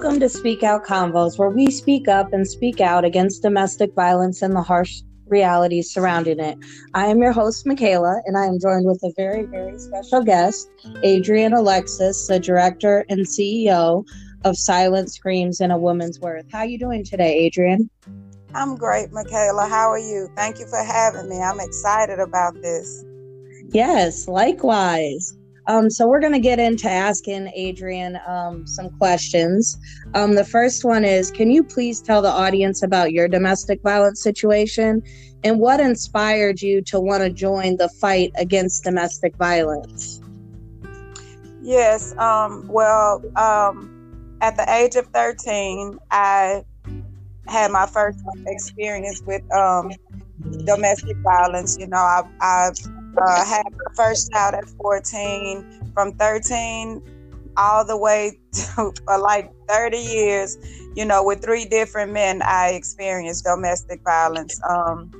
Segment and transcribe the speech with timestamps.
[0.00, 4.42] Welcome to Speak Out Convos, where we speak up and speak out against domestic violence
[4.42, 6.56] and the harsh realities surrounding it.
[6.94, 10.70] I am your host, Michaela, and I am joined with a very, very special guest,
[11.02, 14.04] Adrian Alexis, the director and CEO
[14.44, 16.46] of Silent Screams and a Woman's Worth.
[16.52, 17.90] How are you doing today, Adrian?
[18.54, 19.66] I'm great, Michaela.
[19.66, 20.28] How are you?
[20.36, 21.42] Thank you for having me.
[21.42, 23.04] I'm excited about this.
[23.70, 25.36] Yes, likewise.
[25.68, 29.78] Um, so we're going to get into asking Adrian um, some questions.
[30.14, 34.22] Um, the first one is Can you please tell the audience about your domestic violence
[34.22, 35.02] situation
[35.44, 40.22] and what inspired you to want to join the fight against domestic violence?
[41.60, 42.16] Yes.
[42.16, 46.64] Um, well, um, at the age of 13, I
[47.46, 49.92] had my first experience with um,
[50.64, 51.76] domestic violence.
[51.78, 52.70] You know, I, I
[53.20, 55.92] uh, had my first child at 14.
[55.94, 57.02] From 13
[57.56, 60.56] all the way to for like 30 years,
[60.94, 64.60] you know, with three different men, I experienced domestic violence.
[64.68, 65.10] Um,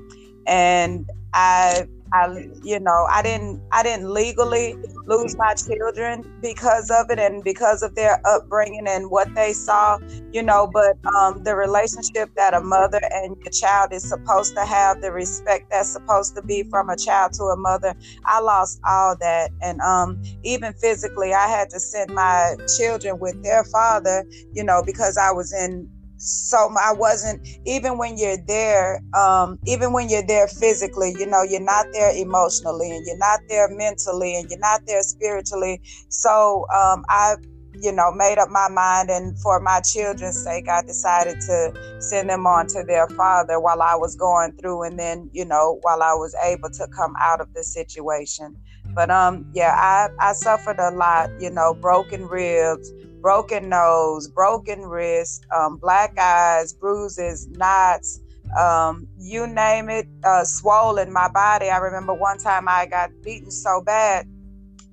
[0.47, 2.29] and I I,
[2.63, 7.83] you know, I didn't, I didn't legally lose my children because of it and because
[7.83, 9.99] of their upbringing and what they saw,
[10.33, 10.69] you know.
[10.73, 15.13] But um, the relationship that a mother and your child is supposed to have, the
[15.13, 17.95] respect that's supposed to be from a child to a mother,
[18.27, 23.37] I lost all that, and um, even physically, I had to send my children with
[23.43, 25.89] their father, you know, because I was in
[26.19, 31.43] so I wasn't even when you're there, um, even when you're there physically, you know,
[31.43, 35.81] you're not there emotionally and you're not there mentally and you're not there spiritually.
[36.09, 37.37] So um, I,
[37.81, 42.29] you know, made up my mind, and for my children's sake, I decided to send
[42.29, 46.03] them on to their father while I was going through, and then you know, while
[46.03, 48.57] I was able to come out of the situation.
[48.95, 52.91] But um, yeah, I I suffered a lot, you know, broken ribs
[53.23, 58.21] broken nose, broken wrist, um, black eyes, bruises, knots,
[58.59, 61.69] um, you name it, uh, swollen my body.
[61.71, 64.27] I remember one time I got beaten so bad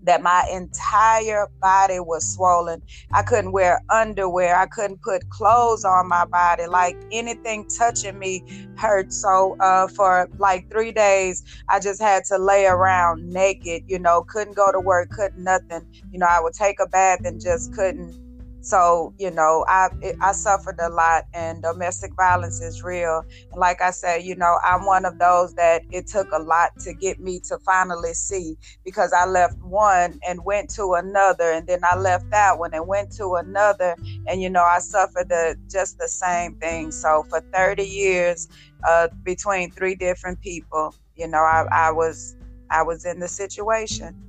[0.05, 2.81] that my entire body was swollen.
[3.13, 4.55] I couldn't wear underwear.
[4.55, 6.67] I couldn't put clothes on my body.
[6.67, 8.43] Like anything touching me
[8.77, 9.11] hurt.
[9.11, 13.83] So uh, for like three days, I just had to lay around naked.
[13.87, 15.85] You know, couldn't go to work, couldn't nothing.
[16.11, 18.24] You know, I would take a bath and just couldn't
[18.65, 19.89] so you know, I
[20.21, 23.23] I suffered a lot, and domestic violence is real.
[23.51, 26.71] And like I said, you know, I'm one of those that it took a lot
[26.79, 31.67] to get me to finally see because I left one and went to another, and
[31.67, 33.95] then I left that one and went to another,
[34.27, 36.91] and you know, I suffered the just the same thing.
[36.91, 38.47] So for 30 years,
[38.87, 42.35] uh, between three different people, you know, I, I was
[42.71, 44.24] I was in the situation.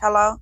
[0.00, 0.36] Hello?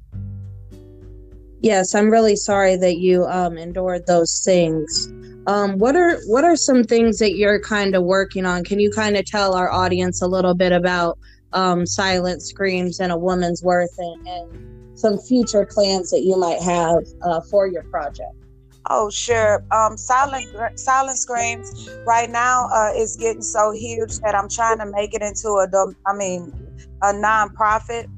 [1.61, 5.11] Yes, I'm really sorry that you um, endured those things.
[5.47, 8.65] Um, what are what are some things that you're kind of working on?
[8.65, 11.19] Can you kind of tell our audience a little bit about
[11.53, 16.61] um, Silent Screams and a Woman's Worth and, and some future plans that you might
[16.61, 18.34] have uh, for your project?
[18.91, 19.65] Oh, sure.
[19.71, 24.87] Um, Silent Silent Screams right now uh, is getting so huge that I'm trying to
[24.87, 25.69] make it into a,
[26.06, 26.53] I mean,
[27.03, 28.09] a nonprofit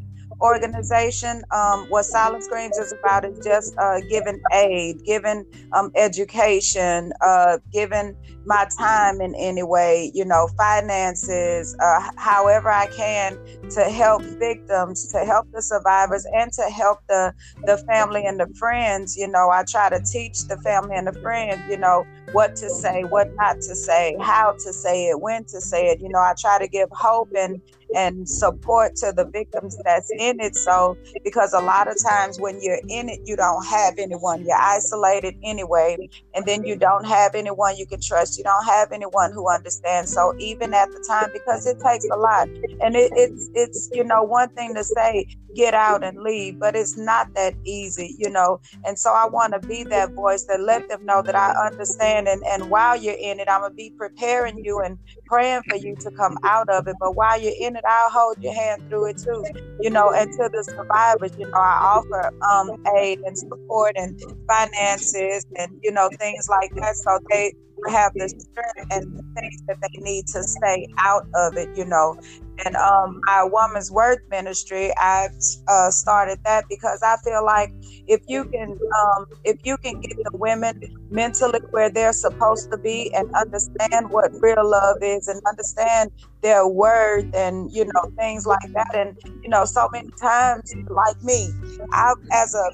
[0.41, 1.43] organization.
[1.51, 7.59] Um, what Silent Screams is about is just uh, giving aid, giving um, education, uh,
[7.73, 13.39] giving my time in any way, you know, finances, uh, however I can
[13.71, 17.35] to help victims, to help the survivors, and to help the
[17.67, 19.17] the family and the friends.
[19.17, 22.71] You know, I try to teach the family and the friends, you know, what to
[22.71, 26.01] say, what not to say, how to say it, when to say it.
[26.01, 27.61] You know, I try to give hope and
[27.95, 30.57] and support to the victims that's in it.
[30.57, 34.45] So, because a lot of times when you're in it, you don't have anyone.
[34.45, 35.97] You're isolated anyway,
[36.35, 38.39] and then you don't have anyone you can trust.
[38.39, 40.13] You don't have anyone who understands.
[40.13, 42.49] So, even at the time, because it takes a lot,
[42.81, 46.77] and it, it's it's you know one thing to say get out and leave, but
[46.77, 48.61] it's not that easy, you know.
[48.85, 52.29] And so I want to be that voice that let them know that I understand.
[52.29, 55.97] And, and while you're in it, I'm to be preparing you and praying for you
[55.97, 56.97] to come out of it.
[57.01, 59.45] But while you're in it, I'll hold your hand through it too,
[59.81, 60.13] you know.
[60.13, 65.73] And to the survivors, you know, I offer um, aid and support and finances and,
[65.83, 66.97] you know, things like that.
[66.97, 67.55] So they,
[67.87, 71.85] have the strength and the things that they need to stay out of it, you
[71.85, 72.17] know.
[72.65, 75.29] And um, my woman's worth ministry, I
[75.69, 77.71] uh, started that because I feel like
[78.09, 80.75] if you can, um, if you can get the women
[81.11, 86.11] mentally where they're supposed to be and understand what real love is and understand
[86.43, 91.23] their worth and you know things like that, and you know so many times like
[91.23, 91.49] me,
[91.93, 92.71] I as a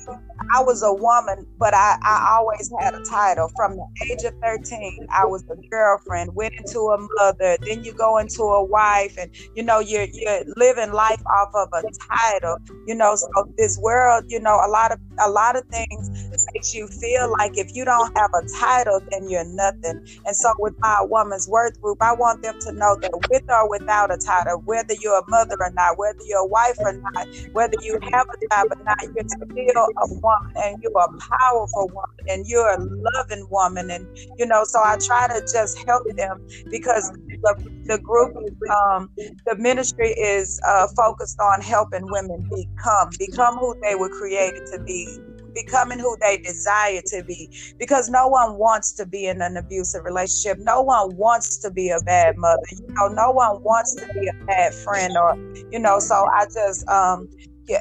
[0.52, 3.50] I was a woman, but I, I always had a title.
[3.56, 7.92] From the age of 13, I was a girlfriend, went into a mother, then you
[7.92, 11.82] go into a wife, and you know, you're you're living life off of a
[12.14, 12.58] title.
[12.86, 16.74] You know, so this world, you know, a lot of a lot of things makes
[16.74, 20.00] you feel like if you don't have a title, then you're nothing.
[20.26, 23.70] And so with my woman's worth group, I want them to know that with or
[23.70, 27.26] without a title, whether you're a mother or not, whether you're a wife or not,
[27.52, 31.10] whether you have a job or not, you're still a woman and you're a
[31.40, 33.90] powerful woman and you're a loving woman.
[33.90, 34.08] And,
[34.38, 36.38] you know, so I try to just help them
[36.70, 37.56] because the,
[37.86, 38.30] the group,
[38.70, 39.10] um,
[39.46, 44.80] the ministry is uh, focused on helping women become, become who they were created to
[44.86, 45.08] be
[45.54, 50.04] becoming who they desire to be because no one wants to be in an abusive
[50.04, 54.06] relationship no one wants to be a bad mother you know no one wants to
[54.14, 55.36] be a bad friend or
[55.70, 57.28] you know so i just um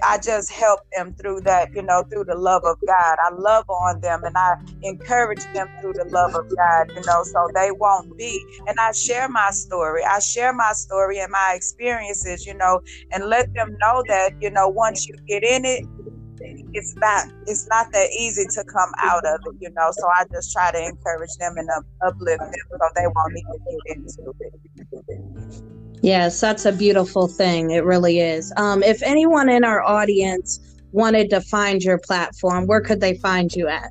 [0.01, 3.17] I just help them through that, you know, through the love of God.
[3.21, 7.23] I love on them and I encourage them through the love of God, you know,
[7.23, 8.41] so they won't be.
[8.67, 10.01] And I share my story.
[10.05, 12.79] I share my story and my experiences, you know,
[13.11, 15.85] and let them know that, you know, once you get in it,
[16.73, 19.91] it's not it's not that easy to come out of it, you know.
[19.91, 21.69] So I just try to encourage them and
[22.05, 25.63] uplift them so they won't need to get into it.
[26.01, 27.71] Yes, that's a beautiful thing.
[27.71, 28.51] It really is.
[28.57, 30.59] Um, if anyone in our audience
[30.91, 33.89] wanted to find your platform, where could they find you at?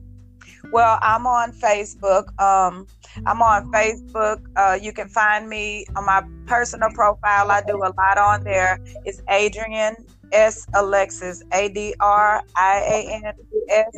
[0.73, 2.29] Well, I'm on Facebook.
[2.41, 2.87] Um,
[3.27, 4.43] I'm on Facebook.
[4.57, 7.51] Uh, you can find me on my personal profile.
[7.51, 8.79] I do a lot on there.
[9.05, 9.97] It's Adrian
[10.33, 10.67] S.
[10.75, 13.35] Alexis, A D R I A N
[13.69, 13.97] S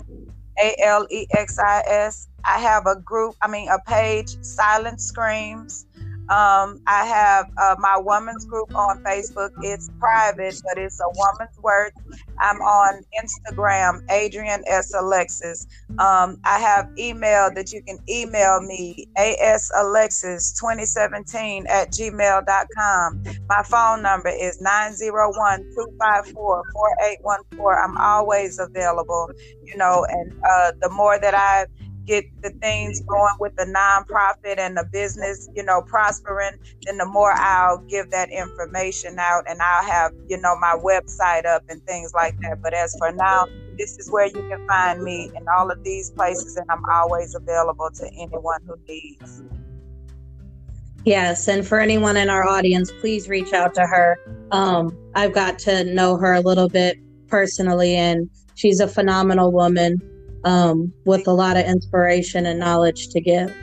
[0.60, 2.28] A L E X I S.
[2.44, 5.86] I have a group, I mean, a page, Silent Screams.
[6.30, 9.50] Um, I have uh, my woman's group on Facebook.
[9.62, 11.92] It's private, but it's a woman's worth.
[12.40, 14.94] I'm on Instagram, Adrian S.
[14.94, 15.66] Alexis.
[15.98, 23.22] Um, I have email that you can email me, asalexis2017 at gmail.com.
[23.48, 27.84] My phone number is 901 254 4814.
[27.84, 29.30] I'm always available,
[29.62, 31.66] you know, and uh, the more that I
[32.06, 36.52] get the things going with the nonprofit and the business, you know, prospering,
[36.82, 41.46] then the more I'll give that information out and I'll have, you know, my website
[41.46, 42.62] up and things like that.
[42.62, 43.46] But as for now,
[43.78, 47.34] this is where you can find me in all of these places, and I'm always
[47.34, 49.42] available to anyone who needs.
[51.04, 54.18] Yes, and for anyone in our audience, please reach out to her.
[54.52, 56.98] Um, I've got to know her a little bit
[57.28, 60.00] personally, and she's a phenomenal woman
[60.44, 63.54] um, with a lot of inspiration and knowledge to give.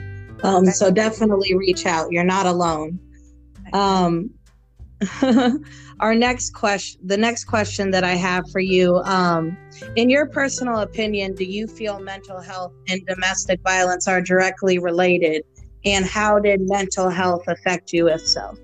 [0.42, 2.10] Um, so definitely reach out.
[2.10, 2.98] You're not alone.
[3.72, 4.30] Um,
[6.00, 9.56] our next question, the next question that I have for you, um,
[9.96, 15.44] in your personal opinion, do you feel mental health and domestic violence are directly related?
[15.84, 18.54] And how did mental health affect you, if so?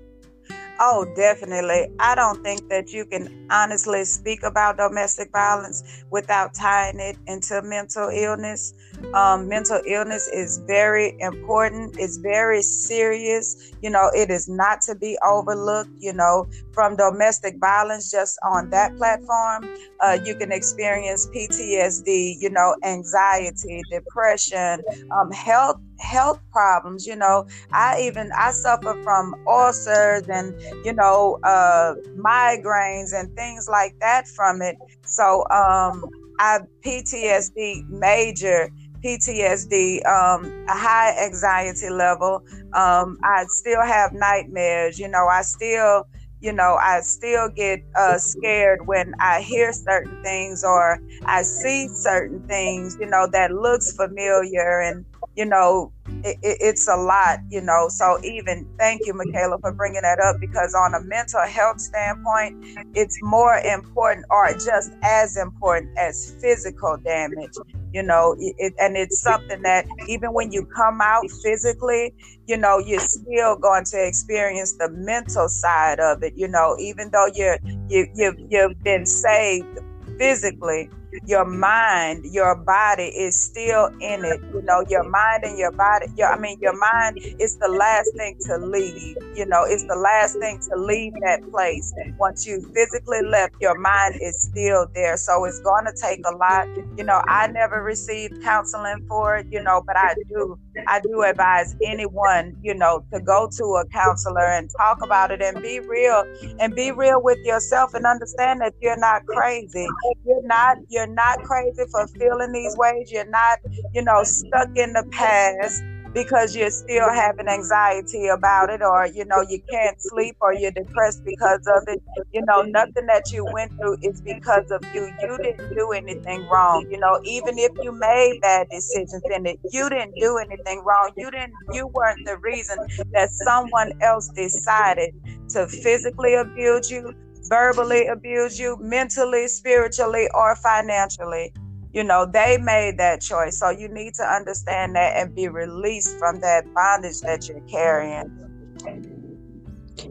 [0.79, 1.87] Oh, definitely.
[1.99, 7.61] I don't think that you can honestly speak about domestic violence without tying it into
[7.61, 8.73] mental illness.
[9.13, 13.55] Um, mental illness is very important, it's very serious.
[13.81, 15.91] You know, it is not to be overlooked.
[15.99, 19.67] You know, from domestic violence, just on that platform,
[19.99, 27.45] uh, you can experience PTSD, you know, anxiety, depression, um, health health problems you know
[27.73, 34.27] i even i suffer from ulcers and you know uh migraines and things like that
[34.27, 36.09] from it so um
[36.39, 38.69] i ptsd major
[39.03, 42.43] PTSD, um, a high anxiety level.
[42.73, 44.99] Um, I still have nightmares.
[44.99, 46.05] You know, I still,
[46.41, 51.87] you know, I still get uh, scared when I hear certain things or I see
[51.87, 52.97] certain things.
[52.99, 55.91] You know, that looks familiar, and you know,
[56.23, 57.87] it, it, it's a lot, you know.
[57.89, 62.65] So even thank you, Michaela, for bringing that up because on a mental health standpoint,
[62.93, 67.53] it's more important or just as important as physical damage,
[67.93, 68.35] you know.
[68.39, 72.13] It, and it's something that even when you come out physically,
[72.47, 76.75] you know, you're still going to experience the mental side of it, you know.
[76.79, 77.57] Even though you're
[77.89, 79.79] you you you've been saved
[80.17, 80.89] physically
[81.25, 84.41] your mind, your body is still in it.
[84.53, 88.13] You know, your mind and your body, your, I mean, your mind is the last
[88.17, 89.17] thing to leave.
[89.33, 91.93] You know, it's the last thing to leave that place.
[92.19, 95.17] Once you physically left, your mind is still there.
[95.17, 96.67] So it's going to take a lot.
[96.97, 100.59] You know, I never received counseling for it, you know, but I do.
[100.87, 105.41] I do advise anyone, you know, to go to a counselor and talk about it
[105.41, 106.23] and be real
[106.59, 109.87] and be real with yourself and understand that you're not crazy.
[110.25, 113.11] You're not you're not crazy for feeling these ways.
[113.11, 113.59] You're not,
[113.93, 115.81] you know, stuck in the past
[116.13, 120.71] because you're still having anxiety about it or you know you can't sleep or you're
[120.71, 122.01] depressed because of it.
[122.33, 125.11] You know nothing that you went through is because of you.
[125.21, 126.87] You didn't do anything wrong.
[126.89, 131.11] You know even if you made bad decisions in it you didn't do anything wrong.
[131.15, 132.77] You didn't you weren't the reason
[133.13, 135.13] that someone else decided
[135.49, 137.13] to physically abuse you
[137.49, 141.51] verbally abuse you mentally spiritually or financially.
[141.91, 143.59] You know they made that choice.
[143.59, 148.31] So you need to understand that and be released from that bondage that you're carrying.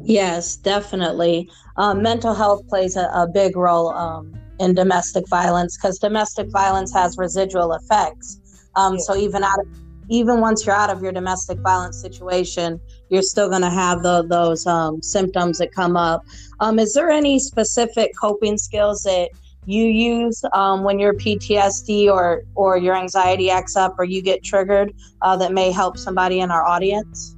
[0.03, 1.49] Yes definitely.
[1.77, 6.93] Um, mental health plays a, a big role um, in domestic violence because domestic violence
[6.93, 8.41] has residual effects.
[8.75, 9.01] Um, yeah.
[9.01, 9.67] so even out of,
[10.09, 12.81] even once you're out of your domestic violence situation
[13.11, 16.25] you're still going to have the, those um, symptoms that come up
[16.61, 19.31] um, is there any specific coping skills that
[19.69, 24.43] you use um, when your PTSD or or your anxiety acts up or you get
[24.43, 27.37] triggered uh, that may help somebody in our audience?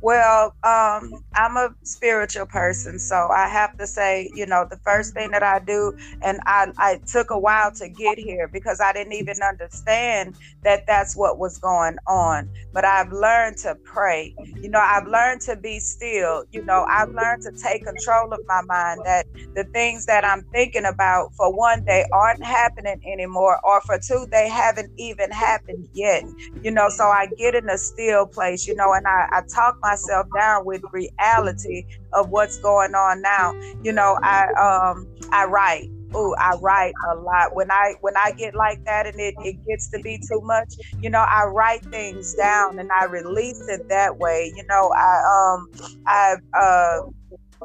[0.00, 5.14] Well, um, I'm a spiritual person, so I have to say, you know, the first
[5.14, 8.92] thing that I do, and I, I took a while to get here because I
[8.92, 12.50] didn't even understand that that's what was going on.
[12.74, 14.36] But I've learned to pray.
[14.62, 16.44] You know, I've learned to be still.
[16.52, 19.02] You know, I've learned to take control of my mind.
[19.04, 19.26] That
[19.56, 24.28] the things that I'm thinking about, for one, they aren't happening anymore, or for two,
[24.30, 26.24] they haven't even happened yet.
[26.62, 28.66] You know, so I get in a still place.
[28.66, 33.54] You know, and I, I talk myself down with reality of what's going on now.
[33.82, 35.90] You know, I um I write.
[36.14, 37.54] Oh, I write a lot.
[37.54, 40.74] When I when I get like that and it, it gets to be too much,
[41.00, 44.52] you know, I write things down and I release it that way.
[44.56, 45.68] You know, I um
[46.06, 47.00] I uh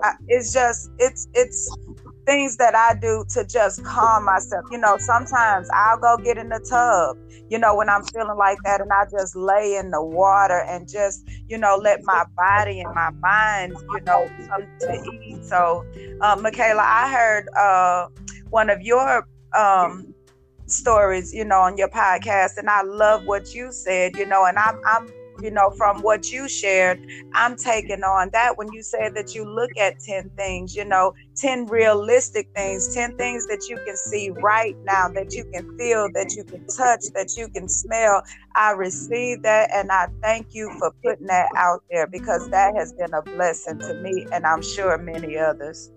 [0.04, 1.78] I, it's just it's it's
[2.26, 4.66] things that I do to just calm myself.
[4.72, 7.18] You know, sometimes I'll go get in the tub,
[7.50, 10.88] you know, when I'm feeling like that, and I just lay in the water and
[10.88, 15.50] just, you know, let my body and my mind, you know, come to ease.
[15.50, 15.86] So,
[16.22, 18.08] um, Michaela, I heard uh,
[18.50, 20.14] one of your um,
[20.66, 24.58] stories, you know, on your podcast, and I love what you said, you know, and
[24.58, 25.10] I'm, I'm
[25.44, 27.00] you know, from what you shared,
[27.34, 31.14] I'm taking on that when you said that you look at 10 things, you know,
[31.36, 36.10] 10 realistic things, 10 things that you can see right now, that you can feel,
[36.14, 38.24] that you can touch, that you can smell.
[38.56, 42.94] I receive that and I thank you for putting that out there because that has
[42.94, 45.92] been a blessing to me and I'm sure many others.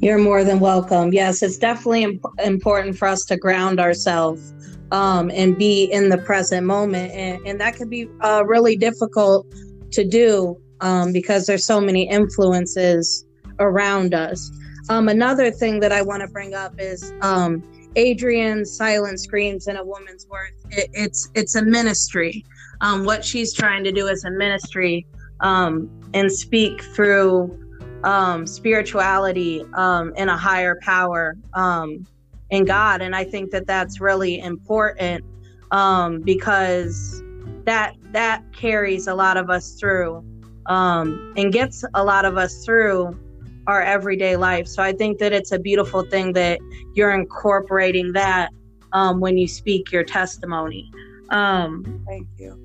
[0.00, 1.12] You're more than welcome.
[1.12, 4.54] Yes, it's definitely imp- important for us to ground ourselves
[4.92, 7.12] um, and be in the present moment.
[7.12, 9.46] And, and that could be uh, really difficult
[9.92, 13.26] to do um, because there's so many influences
[13.58, 14.52] around us.
[14.88, 17.62] Um, another thing that I want to bring up is um,
[17.96, 20.52] Adrian's silent screams in a woman's worth.
[20.70, 22.44] It, it's it's a ministry.
[22.80, 25.06] Um, what she's trying to do is a ministry
[25.40, 27.67] um, and speak through
[28.04, 32.06] um, spirituality um, and a higher power um,
[32.50, 33.02] in God.
[33.02, 35.24] And I think that that's really important
[35.70, 37.22] um, because
[37.64, 40.24] that that carries a lot of us through
[40.66, 43.18] um, and gets a lot of us through
[43.66, 44.66] our everyday life.
[44.66, 46.58] So I think that it's a beautiful thing that
[46.94, 48.50] you're incorporating that
[48.92, 50.90] um, when you speak your testimony.
[51.28, 52.62] Um, Thank you.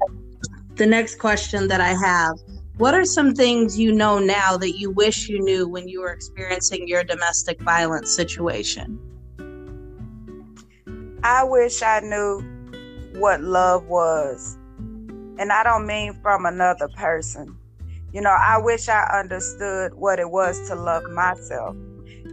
[0.76, 2.38] The next question that I have
[2.78, 6.12] what are some things you know now that you wish you knew when you were
[6.12, 9.00] experiencing your domestic violence situation?
[11.24, 12.42] I wish I knew
[13.20, 14.58] what love was.
[15.38, 17.58] And I don't mean from another person.
[18.12, 21.76] You know, I wish I understood what it was to love myself.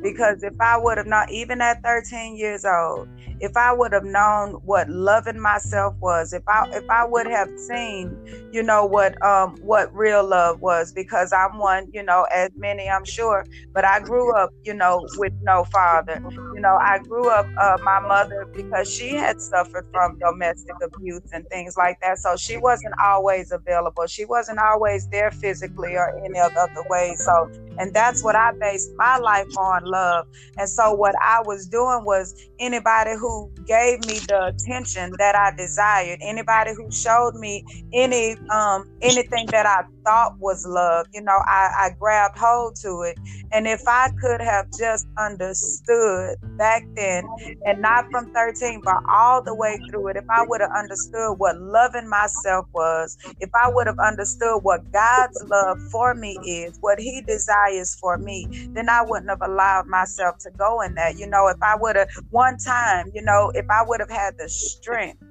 [0.02, 3.08] Because if I would have not, even at 13 years old,
[3.40, 7.50] if I would have known what loving myself was, if I if I would have
[7.56, 8.16] seen,
[8.52, 12.88] you know, what um what real love was, because I'm one, you know, as many
[12.90, 16.20] I'm sure, but I grew up, you know, with no father.
[16.52, 21.22] You know, I grew up uh, my mother because she had suffered from domestic abuse
[21.32, 24.06] and things like that, so she wasn't always available.
[24.06, 27.14] She wasn't always there physically or any other way.
[27.18, 30.26] So, and that's what I based my life on, love.
[30.56, 33.29] And so, what I was doing was anybody who
[33.66, 39.66] gave me the attention that I desired, anybody who showed me any um anything that
[39.66, 43.18] I thought was love, you know, I, I grabbed hold to it.
[43.52, 47.24] And if I could have just understood back then,
[47.66, 51.38] and not from 13, but all the way through it, if I would have understood
[51.38, 56.78] what loving myself was, if I would have understood what God's love for me is,
[56.80, 61.18] what He desires for me, then I wouldn't have allowed myself to go in that.
[61.18, 64.36] You know, if I would have one time, you know, if I would have had
[64.38, 65.22] the strength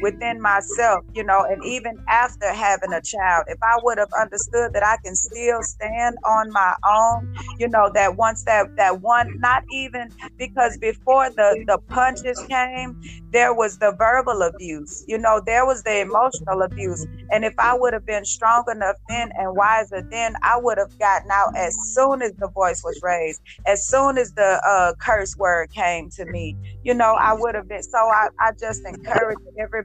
[0.00, 4.72] within myself, you know, and even after having a child, if I would have understood
[4.74, 9.28] that I can still stand on my own, you know, that once that that one,
[9.38, 12.96] not even because before the the punches came,
[13.32, 17.74] there was the verbal abuse, you know, there was the emotional abuse, and if I
[17.78, 21.76] would have been strong enough then and wiser then, I would have gotten out as
[21.80, 26.26] soon as the voice was raised, as soon as the uh, curse word came to
[26.26, 27.82] me, you know, I would have been.
[27.82, 29.83] So I, I just encourage everybody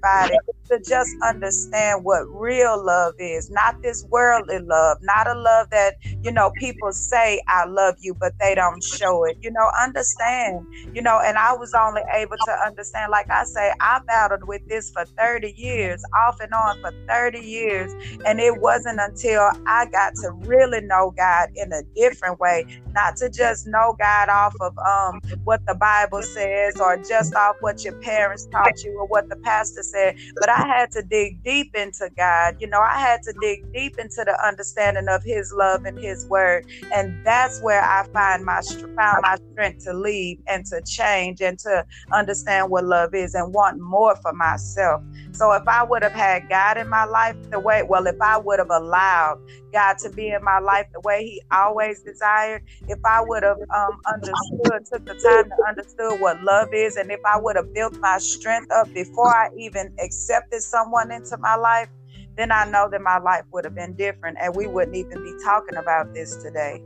[0.71, 5.95] to just understand what real love is, not this worldly love, not a love that,
[6.23, 9.37] you know, people say, I love you, but they don't show it.
[9.41, 13.71] You know, understand, you know, and I was only able to understand, like I say,
[13.81, 17.95] I battled with this for 30 years, off and on for 30 years.
[18.25, 22.65] And it wasn't until I got to really know God in a different way,
[22.95, 25.13] not to just know God off of um,
[25.43, 29.37] what the Bible says or just off what your parents taught you or what the
[29.43, 32.55] pastor said, but I had to dig deep into God.
[32.59, 36.25] You know, I had to dig deep into the understanding of His love and His
[36.29, 38.61] word, and that's where I find my
[38.99, 43.53] found my strength to leave and to change and to understand what love is and
[43.53, 45.01] want more for myself.
[45.33, 48.39] So if I would have had God in my life the way, well, if I
[48.43, 49.37] would have allowed
[49.73, 53.57] God to be in my life the way He always desired, if I would have
[53.75, 57.71] um, understood, took the time to understood what love is, and if I would have
[57.73, 61.89] built my strength up before I even accepted someone into my life,
[62.35, 65.33] then I know that my life would have been different, and we wouldn't even be
[65.43, 66.81] talking about this today.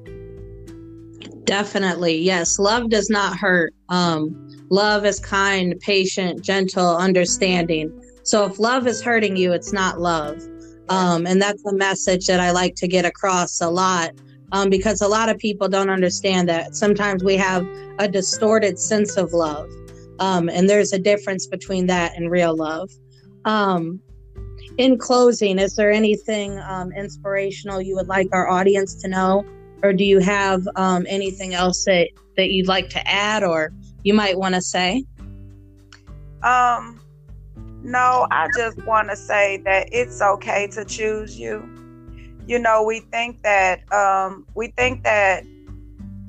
[1.44, 2.58] Definitely, yes.
[2.58, 3.74] Love does not hurt.
[3.90, 8.02] Um, love is kind, patient, gentle, understanding.
[8.24, 10.42] So if love is hurting you, it's not love.
[10.90, 14.12] Um, and that's a message that I like to get across a lot
[14.54, 17.68] um, because a lot of people don't understand that sometimes we have
[18.00, 19.70] a distorted sense of love.
[20.24, 22.90] Um, and there's a difference between that and real love.
[23.44, 24.00] Um,
[24.78, 29.46] in closing, is there anything um, inspirational you would like our audience to know?
[29.84, 32.08] Or do you have um, anything else that,
[32.38, 33.74] that you'd like to add or
[34.06, 35.04] you might want to say?
[36.42, 37.02] Um,
[37.84, 41.70] no, I just want to say that it's okay to choose you.
[42.48, 45.44] You know, we think that um, we think that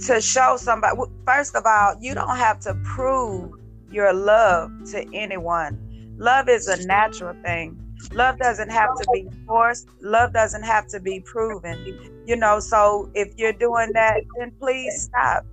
[0.07, 1.01] to show somebody.
[1.25, 3.53] First of all, you don't have to prove
[3.95, 5.79] your love to anyone.
[6.19, 7.81] Love is a natural thing.
[8.13, 9.89] Love doesn't have to be forced.
[10.03, 12.23] Love doesn't have to be proven.
[12.27, 15.45] You know, so if you're doing that, then please stop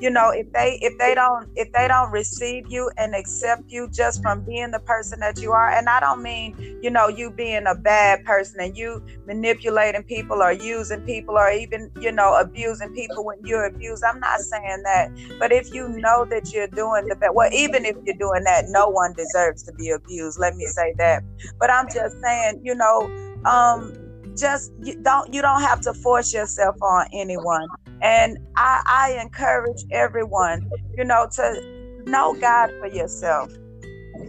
[0.00, 3.88] you know if they if they don't if they don't receive you and accept you
[3.90, 7.30] just from being the person that you are and i don't mean you know you
[7.30, 12.34] being a bad person and you manipulating people or using people or even you know
[12.40, 14.02] abusing people when you're abused.
[14.04, 15.08] I'm not saying that.
[15.38, 18.64] But if you know that you're doing the best well even if you're doing that
[18.68, 20.38] no one deserves to be abused.
[20.38, 21.22] Let me say that.
[21.58, 23.10] But i'm just saying you know
[23.44, 23.92] um
[24.36, 27.66] just you don't you don't have to force yourself on anyone
[28.02, 33.50] and i i encourage everyone you know to know god for yourself.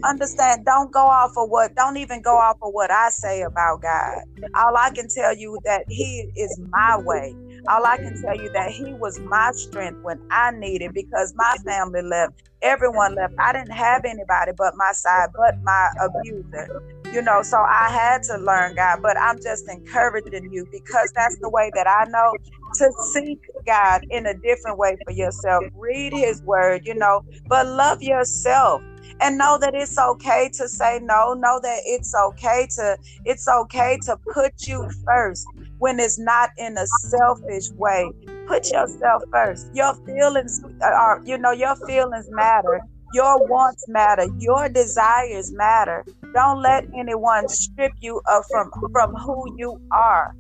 [0.04, 3.82] Understand don't go off of what don't even go off of what i say about
[3.82, 4.24] god.
[4.56, 7.36] All i can tell you that he is my way.
[7.70, 11.56] All i can tell you that he was my strength when i needed because my
[11.66, 12.34] family left.
[12.62, 13.34] Everyone left.
[13.40, 16.82] I didn't have anybody but my side but my abuser
[17.14, 21.38] you know so i had to learn god but i'm just encouraging you because that's
[21.40, 22.34] the way that i know
[22.74, 27.66] to seek god in a different way for yourself read his word you know but
[27.66, 28.82] love yourself
[29.20, 33.98] and know that it's okay to say no know that it's okay to it's okay
[34.02, 35.46] to put you first
[35.80, 38.10] when it's not in a selfish way
[38.48, 42.82] put yourself first your feelings are you know your feelings matter
[43.14, 44.26] Your wants matter.
[44.40, 46.06] Your desires matter.
[46.34, 50.34] Don't let anyone strip you of from from who you are.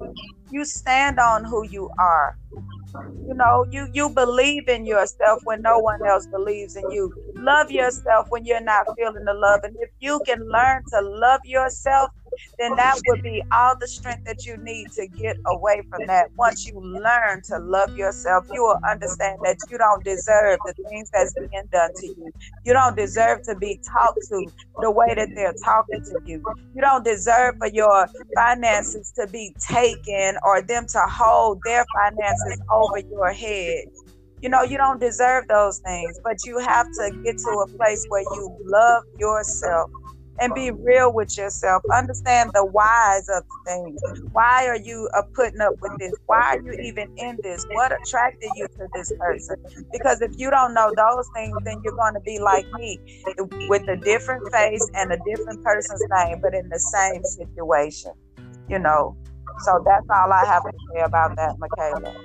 [0.52, 2.38] You stand on who you are.
[3.28, 7.14] You know, you you believe in yourself when no one else believes in you.
[7.36, 9.62] Love yourself when you're not feeling the love.
[9.64, 12.12] And if you can learn to love yourself,
[12.60, 16.30] then that would be all the strength that you need to get away from that.
[16.36, 21.10] Once you learn to love yourself, you will understand that you don't deserve the things
[21.12, 22.32] that's being done to you.
[22.65, 24.46] You don't deserve to be talked to
[24.80, 26.44] the way that they're talking to you.
[26.76, 32.62] You don't deserve for your finances to be taken or them to hold their finances
[32.72, 33.86] over your head.
[34.41, 38.06] You know, you don't deserve those things, but you have to get to a place
[38.10, 39.91] where you love yourself
[40.41, 41.84] and be real with yourself.
[41.93, 44.01] Understand the whys of things.
[44.34, 46.13] Why are you uh, putting up with this?
[46.25, 47.65] Why are you even in this?
[47.73, 49.56] What attracted you to this person?
[49.93, 52.99] Because if you don't know those things, then you're going to be like me
[53.69, 58.12] with a different face and a different person's name, but in the same situation,
[58.67, 59.15] you know.
[59.65, 62.15] So that's all I have to say about that, Michaela.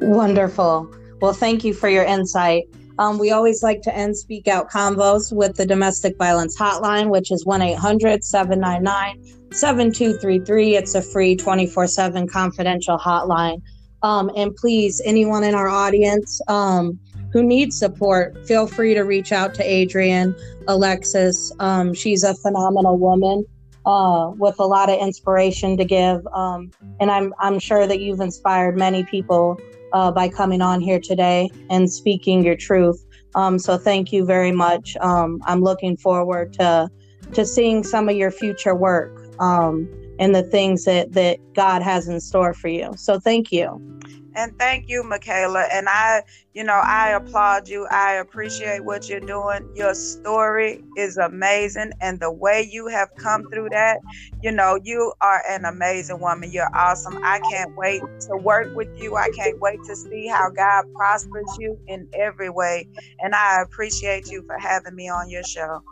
[0.00, 0.90] Wonderful.
[1.20, 2.64] Well, thank you for your insight.
[2.98, 7.30] Um, we always like to end Speak Out Convos with the Domestic Violence Hotline, which
[7.30, 10.76] is 1 800 799 7233.
[10.76, 13.62] It's a free 24 7 confidential hotline.
[14.02, 16.98] Um, and please, anyone in our audience um,
[17.32, 20.34] who needs support, feel free to reach out to Adrian
[20.66, 21.52] Alexis.
[21.60, 23.44] Um, she's a phenomenal woman.
[23.86, 28.20] Uh, with a lot of inspiration to give, um, and I'm I'm sure that you've
[28.20, 29.58] inspired many people
[29.92, 33.02] uh, by coming on here today and speaking your truth.
[33.34, 34.96] Um, so thank you very much.
[35.00, 36.88] Um, I'm looking forward to
[37.34, 42.08] to seeing some of your future work um, and the things that that God has
[42.08, 42.92] in store for you.
[42.96, 43.97] So thank you.
[44.38, 45.66] And thank you, Michaela.
[45.72, 46.22] And I,
[46.54, 47.88] you know, I applaud you.
[47.90, 49.68] I appreciate what you're doing.
[49.74, 51.90] Your story is amazing.
[52.00, 53.98] And the way you have come through that,
[54.40, 56.52] you know, you are an amazing woman.
[56.52, 57.18] You're awesome.
[57.24, 59.16] I can't wait to work with you.
[59.16, 62.86] I can't wait to see how God prospers you in every way.
[63.18, 65.82] And I appreciate you for having me on your show.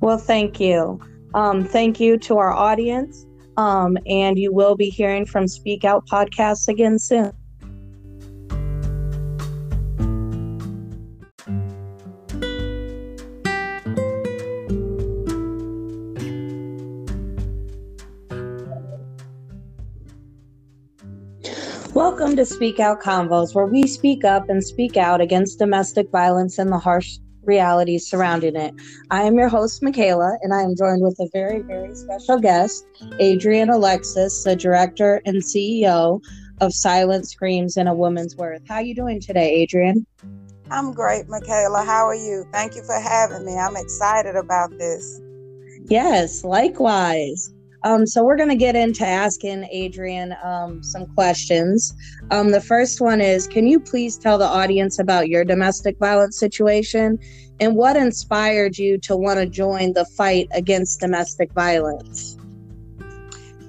[0.00, 1.00] Well, thank you.
[1.34, 3.25] Um, thank you to our audience.
[3.56, 7.32] Um, and you will be hearing from Speak Out podcasts again soon.
[21.94, 26.58] Welcome to Speak Out Convos, where we speak up and speak out against domestic violence
[26.58, 27.16] and the harsh
[27.46, 28.74] realities surrounding it.
[29.10, 32.86] I am your host, Michaela, and I am joined with a very, very special guest,
[33.18, 36.20] Adrian Alexis, the director and CEO
[36.60, 38.62] of Silent Screams and a Woman's Worth.
[38.68, 40.06] How are you doing today, Adrian?
[40.70, 41.84] I'm great, Michaela.
[41.84, 42.44] How are you?
[42.52, 43.56] Thank you for having me.
[43.56, 45.20] I'm excited about this.
[45.88, 47.52] Yes, likewise.
[47.86, 51.94] Um, so we're going to get into asking Adrian um, some questions.
[52.32, 56.36] Um, the first one is Can you please tell the audience about your domestic violence
[56.36, 57.16] situation
[57.60, 62.36] and what inspired you to want to join the fight against domestic violence?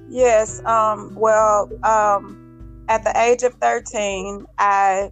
[0.09, 0.65] Yes.
[0.65, 5.11] Um, well, um, at the age of 13, I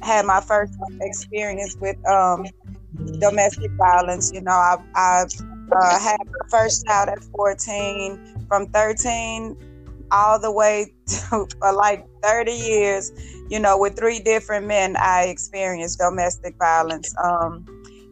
[0.00, 2.46] had my first experience with um,
[3.20, 4.32] domestic violence.
[4.32, 5.24] You know, I, I
[5.72, 8.18] uh, had my first child at 14.
[8.48, 9.56] From 13
[10.10, 13.10] all the way to for like 30 years,
[13.50, 17.14] you know, with three different men, I experienced domestic violence.
[17.22, 17.66] Um,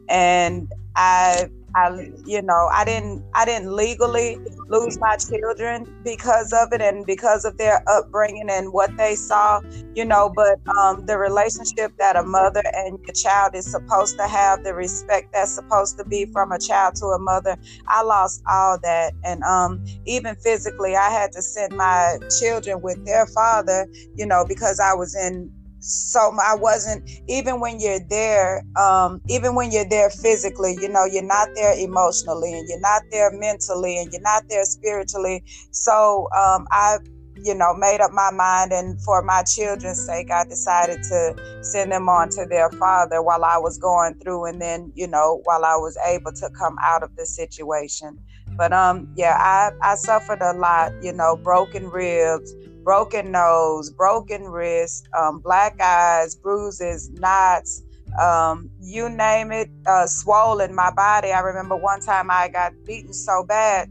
[0.09, 1.91] and I I
[2.25, 7.45] you know I didn't I didn't legally lose my children because of it and because
[7.45, 9.61] of their upbringing and what they saw
[9.95, 14.29] you know but um, the relationship that a mother and a child is supposed to
[14.29, 17.57] have the respect that's supposed to be from a child to a mother
[17.89, 19.15] I lost all that.
[19.25, 24.45] And um, even physically I had to send my children with their father you know
[24.49, 25.51] because I was in
[25.83, 31.05] so I wasn't even when you're there, um, even when you're there physically, you know,
[31.05, 35.43] you're not there emotionally and you're not there mentally and you're not there spiritually.
[35.73, 36.99] So um, I,
[37.45, 41.91] you know, made up my mind, and for my children's sake, I decided to send
[41.91, 45.65] them on to their father while I was going through, and then, you know, while
[45.65, 48.19] I was able to come out of the situation.
[48.57, 54.45] But um, yeah, I I suffered a lot, you know, broken ribs broken nose, broken
[54.45, 57.83] wrist, um, black eyes, bruises, knots,
[58.21, 61.33] um, you name it, uh, swollen my body.
[61.33, 63.89] I remember one time I got beaten so bad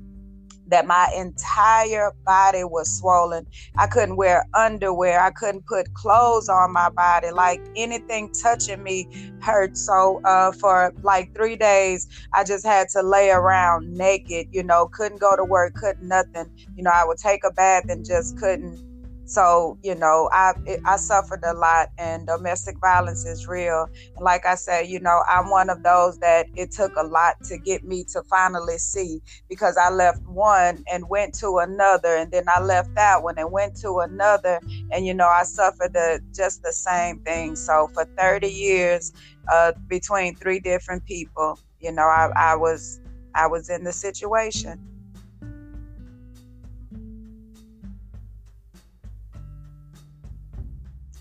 [0.71, 3.45] that my entire body was swollen.
[3.77, 5.21] I couldn't wear underwear.
[5.21, 7.31] I couldn't put clothes on my body.
[7.31, 9.07] Like anything touching me
[9.41, 9.77] hurt.
[9.77, 14.47] So uh, for like three days, I just had to lay around naked.
[14.51, 16.49] You know, couldn't go to work, couldn't nothing.
[16.75, 18.90] You know, I would take a bath and just couldn't
[19.31, 20.53] so you know i
[20.85, 23.87] i suffered a lot and domestic violence is real.
[24.15, 27.35] And like i said you know i'm one of those that it took a lot
[27.45, 32.31] to get me to finally see because i left one and went to another and
[32.31, 34.59] then i left that one and went to another.
[34.91, 37.55] And you know i suffered the just the same thing.
[37.55, 39.13] So for 30 years
[39.51, 42.99] uh, between three different people you know I, I was
[43.35, 44.79] i was in the situation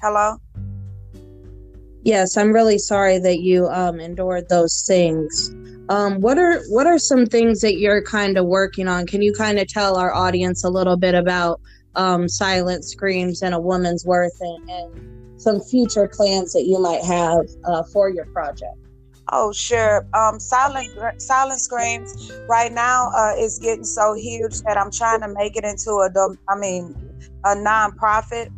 [0.02, 0.38] Hello?
[2.04, 5.54] Yes, I'm really sorry that you um, endured those things.
[5.90, 9.06] Um, what are what are some things that you're kind of working on?
[9.06, 11.60] Can you kind of tell our audience a little bit about
[11.96, 17.02] um, silent screams and a woman's worth and, and, some future plans that you might
[17.02, 18.76] have uh, for your project?
[19.32, 20.06] Oh, sure.
[20.14, 25.28] Um, silent silent screams right now uh, is getting so huge that I'm trying to
[25.28, 26.10] make it into a
[26.48, 26.94] I mean
[27.44, 28.50] a nonprofit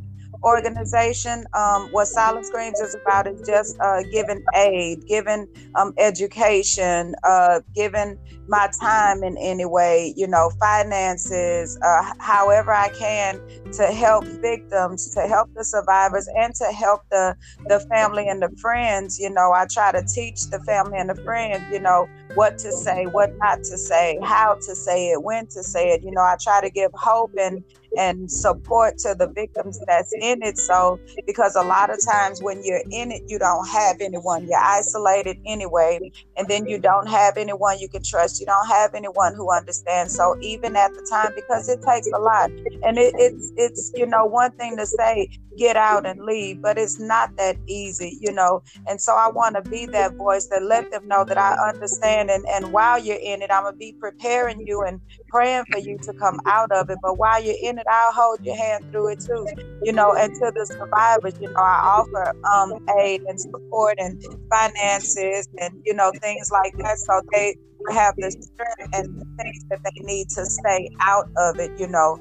[0.45, 1.45] organization.
[1.55, 5.47] Um, what Silent Screams is about is just uh, giving aid, giving
[5.79, 12.89] um, education, uh, giving my time in any way, you know, finances, uh, however I
[12.91, 13.41] can
[13.73, 17.37] to help victims, to help the survivors, and to help the
[17.69, 19.19] the family and the friends.
[19.19, 22.73] You know, I try to teach the family and the friends, you know, what to
[22.73, 26.03] say, what not to say, how to say it, when to say it.
[26.03, 27.63] You know, I try to give hope and
[27.99, 30.59] and support to the victims that's in it.
[30.59, 34.47] So, because a lot of times when you're in it, you don't have anyone.
[34.49, 36.01] You're isolated anyway,
[36.37, 38.41] and then you don't have anyone you can trust.
[38.41, 40.15] You don't have anyone who understands.
[40.15, 42.51] So, even at the time, because it takes a lot,
[42.83, 45.29] and it, it's it's you know one thing to say
[45.59, 48.63] get out and leave, but it's not that easy, you know.
[48.87, 52.31] And so I want to be that voice that let them know that I understand.
[52.31, 55.99] And, and while you're in it, I'm to be preparing you and praying for you
[56.03, 56.99] to come out of it.
[57.03, 59.47] But while you're in it, I'll hold your hand through it too,
[59.83, 60.13] you know.
[60.13, 65.83] And to the survivors, you know, I offer um, aid and support and finances and,
[65.85, 66.99] you know, things like that.
[66.99, 67.57] So they,
[67.91, 71.89] have the strength and the things that they need to stay out of it, you
[71.89, 72.17] know.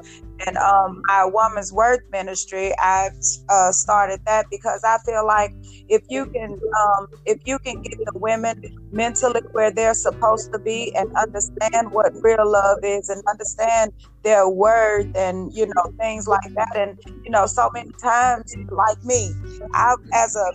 [0.47, 3.13] And um, my woman's worth ministry, I've
[3.49, 5.51] uh, started that because I feel like
[5.89, 10.59] if you can, um, if you can get the women mentally where they're supposed to
[10.59, 13.91] be and understand what real love is and understand
[14.23, 19.03] their worth and you know things like that, and you know so many times like
[19.03, 19.31] me,
[19.73, 20.51] I as a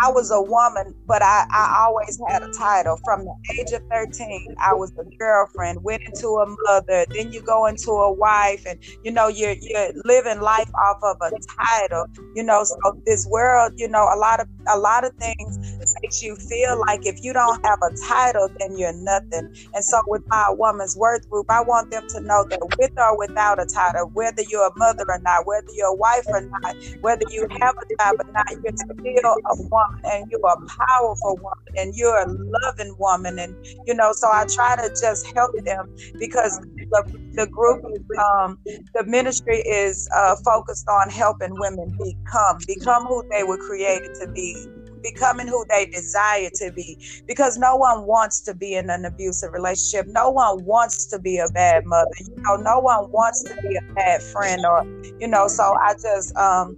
[0.00, 2.98] I was a woman, but I, I always had a title.
[3.04, 7.42] From the age of 13, I was a girlfriend, went into a mother, then you
[7.42, 11.32] go into a wife, and you know, you're you're living life off of a
[11.64, 12.06] title.
[12.34, 12.76] You know, so
[13.06, 15.58] this world, you know, a lot of a lot of things
[16.02, 19.48] makes you feel like if you don't have a title, then you're nothing.
[19.74, 23.18] And so with my woman's worth group, I want them to know that with or
[23.18, 26.74] without a title, whether you're a mother or not, whether you're a wife or not,
[27.00, 31.38] whether you have a job or not, you're still a woman and you're a powerful
[31.42, 33.38] woman and you're a loving woman.
[33.38, 35.86] And, you know, so I try to just help them
[36.18, 37.04] because the,
[37.36, 37.80] the group,
[38.18, 38.58] um,
[38.94, 44.28] the ministry is uh, focused on helping women become, become who they were created to
[44.34, 44.58] be
[45.04, 49.52] becoming who they desire to be because no one wants to be in an abusive
[49.52, 53.54] relationship no one wants to be a bad mother you know no one wants to
[53.62, 54.84] be a bad friend or
[55.20, 56.76] you know so i just um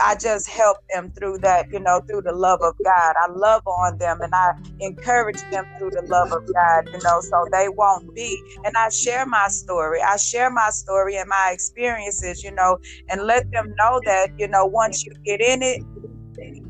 [0.00, 3.14] I just help them through that, you know, through the love of God.
[3.20, 7.20] I love on them and I encourage them through the love of God, you know,
[7.20, 8.40] so they won't be.
[8.64, 10.00] And I share my story.
[10.00, 14.46] I share my story and my experiences, you know, and let them know that, you
[14.46, 15.82] know, once you get in it,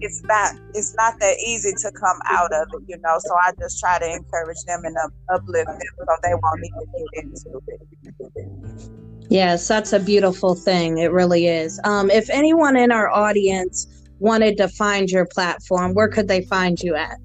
[0.01, 3.19] it's not it's not that easy to come out of it, you know.
[3.21, 4.97] So I just try to encourage them and
[5.31, 9.29] uplift them so they won't need to get into it.
[9.29, 10.99] Yes, that's a beautiful thing.
[10.99, 11.81] It really is.
[11.85, 13.87] Um, if anyone in our audience
[14.19, 17.17] wanted to find your platform, where could they find you at?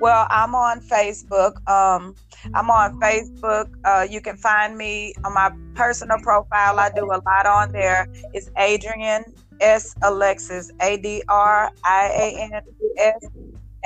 [0.00, 1.56] Well, I'm on Facebook.
[1.68, 2.14] Um,
[2.54, 3.72] I'm on Facebook.
[3.84, 6.78] Uh, you can find me on my personal profile.
[6.78, 8.08] I do a lot on there.
[8.32, 9.24] It's Adrian
[9.62, 9.94] S.
[10.02, 12.62] Alexis, A D R I A N
[12.98, 13.26] S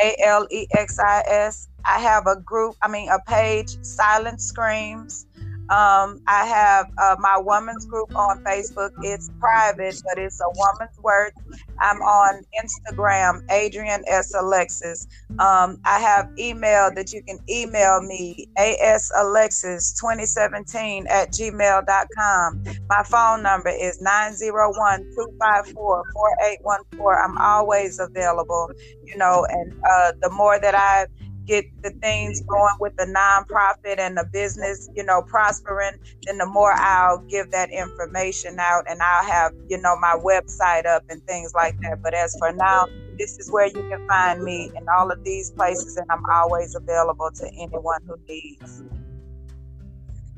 [0.03, 1.69] A L E X I S.
[1.85, 5.27] I have a group, I mean, a page, Silent Screams.
[5.68, 8.90] Um, I have uh, my woman's group on Facebook.
[9.02, 11.33] It's private, but it's a woman's worth.
[11.81, 14.33] I'm on Instagram, Adrian S.
[14.35, 15.09] Alexis.
[15.40, 22.62] Um, I have email that you can email me, asalexis2017 at gmail.com.
[22.88, 27.24] My phone number is 901 254 4814.
[27.24, 28.70] I'm always available,
[29.05, 31.07] you know, and uh, the more that I
[31.47, 36.47] get the things going with the nonprofit and the business, you know, prospering, then the
[36.47, 41.23] more I'll give that information out and I'll have, you know, my website up and
[41.27, 42.03] things like that.
[42.03, 42.87] But as for now,
[43.19, 46.75] this is where you can find me in all of these places, and I'm always
[46.75, 48.83] available to anyone who needs.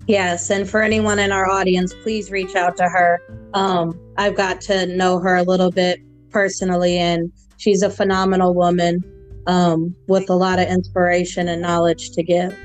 [0.06, 3.20] Yes, and for anyone in our audience, please reach out to her.
[3.52, 9.02] Um, I've got to know her a little bit personally, and she's a phenomenal woman
[9.48, 12.56] um, with a lot of inspiration and knowledge to give.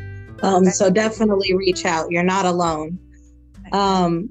[0.44, 2.12] Um, so definitely reach out.
[2.12, 3.00] You're not alone.
[3.72, 4.30] Um,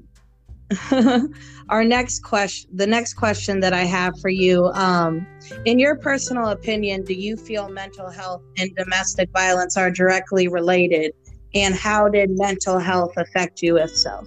[1.69, 5.25] our next question, the next question that I have for you, um,
[5.65, 11.13] in your personal opinion, do you feel mental health and domestic violence are directly related?
[11.55, 14.23] And how did mental health affect you, if so?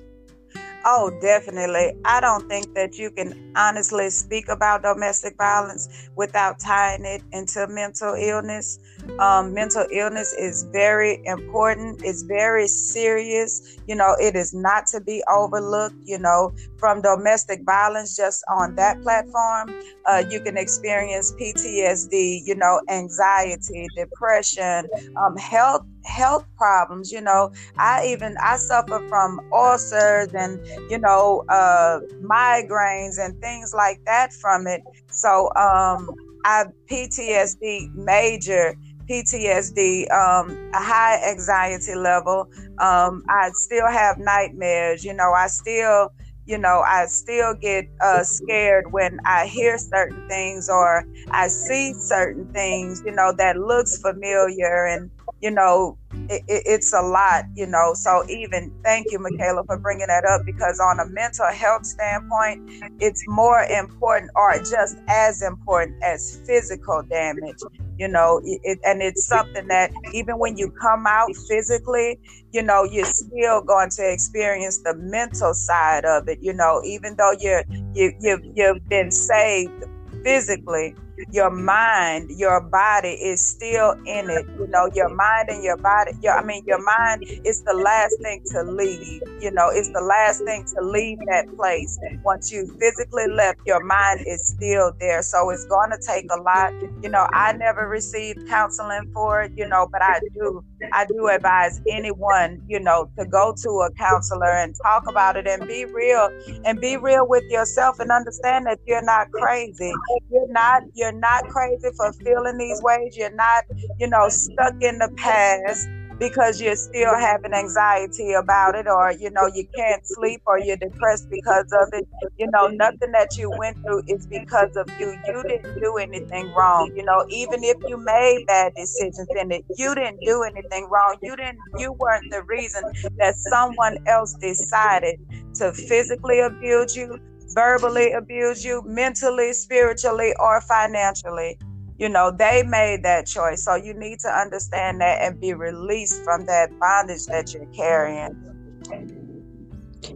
[0.88, 1.92] Oh, definitely.
[2.05, 7.66] I don't think that you can honestly speak about domestic violence without tying it into
[7.68, 8.79] mental illness.
[9.18, 13.60] Um, mental illness is very important, it's very serious.
[13.86, 15.96] You know, it is not to be overlooked.
[16.04, 19.74] You know, from domestic violence, just on that platform,
[20.06, 27.50] uh, you can experience PTSD, you know, anxiety, depression, um, health health problems you know
[27.78, 34.32] i even i suffer from ulcers and you know uh migraines and things like that
[34.32, 36.14] from it so um
[36.44, 38.74] i ptsd major
[39.08, 42.48] PTSD, um, a high anxiety level.
[42.78, 45.04] Um, I still have nightmares.
[45.04, 46.12] You know, I still,
[46.46, 51.94] you know, I still get uh, scared when I hear certain things or I see
[51.94, 57.44] certain things, you know, that looks familiar and you know, it, it, it's a lot,
[57.54, 57.92] you know.
[57.94, 62.68] So even thank you, Michaela, for bringing that up because on a mental health standpoint,
[63.00, 67.58] it's more important or just as important as physical damage,
[67.98, 68.40] you know.
[68.44, 72.18] It, and it's something that even when you come out physically,
[72.52, 77.16] you know, you're still going to experience the mental side of it, you know, even
[77.16, 79.85] though you're you you you've been saved
[80.22, 80.94] physically
[81.31, 84.46] your mind, your body is still in it.
[84.59, 88.18] You know, your mind and your body, your, I mean, your mind is the last
[88.22, 89.22] thing to leave.
[89.38, 91.98] You know, it's the last thing to leave that place.
[92.24, 95.22] Once you physically left, your mind is still there.
[95.22, 96.74] So it's going to take a lot.
[97.02, 100.64] You know, I never received counseling for it, you know, but I do.
[100.92, 105.46] I do advise anyone, you know, to go to a counselor and talk about it
[105.46, 106.28] and be real
[106.64, 109.92] and be real with yourself and understand that you're not crazy.
[110.30, 113.16] You're not, you're not crazy for feeling these ways.
[113.16, 113.64] You're not,
[113.98, 119.31] you know, stuck in the past because you're still having anxiety about it or you
[119.31, 122.07] know you can't sleep or you're depressed because of it.
[122.38, 125.16] You know nothing that you went through is because of you.
[125.24, 126.90] You didn't do anything wrong.
[126.94, 131.16] You know even if you made bad decisions in it you didn't do anything wrong.
[131.22, 132.85] You didn't you weren't the reason
[133.18, 135.16] that someone else decided
[135.55, 137.18] to physically abuse you
[137.55, 141.59] verbally abuse you, mentally, spiritually, or financially.
[141.98, 143.64] You know, they made that choice.
[143.64, 148.42] So you need to understand that and be released from that bondage that you're carrying.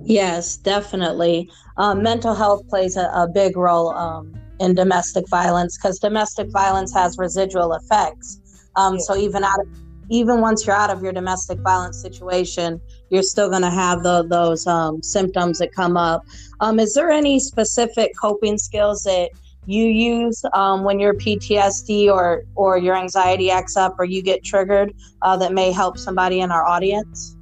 [0.03, 1.51] Yes, definitely.
[1.77, 6.93] Um, mental health plays a, a big role um, in domestic violence because domestic violence
[6.95, 8.41] has residual effects.
[8.77, 9.01] Um, yeah.
[9.01, 9.67] So even out of,
[10.11, 14.27] even once you're out of your domestic violence situation, you're still going to have the,
[14.29, 16.25] those um, symptoms that come up.
[16.61, 19.31] Um, is there any specific coping skills that
[19.67, 24.43] you use um, when your PTSD or or your anxiety acts up or you get
[24.45, 27.37] triggered uh, that may help somebody in our audience?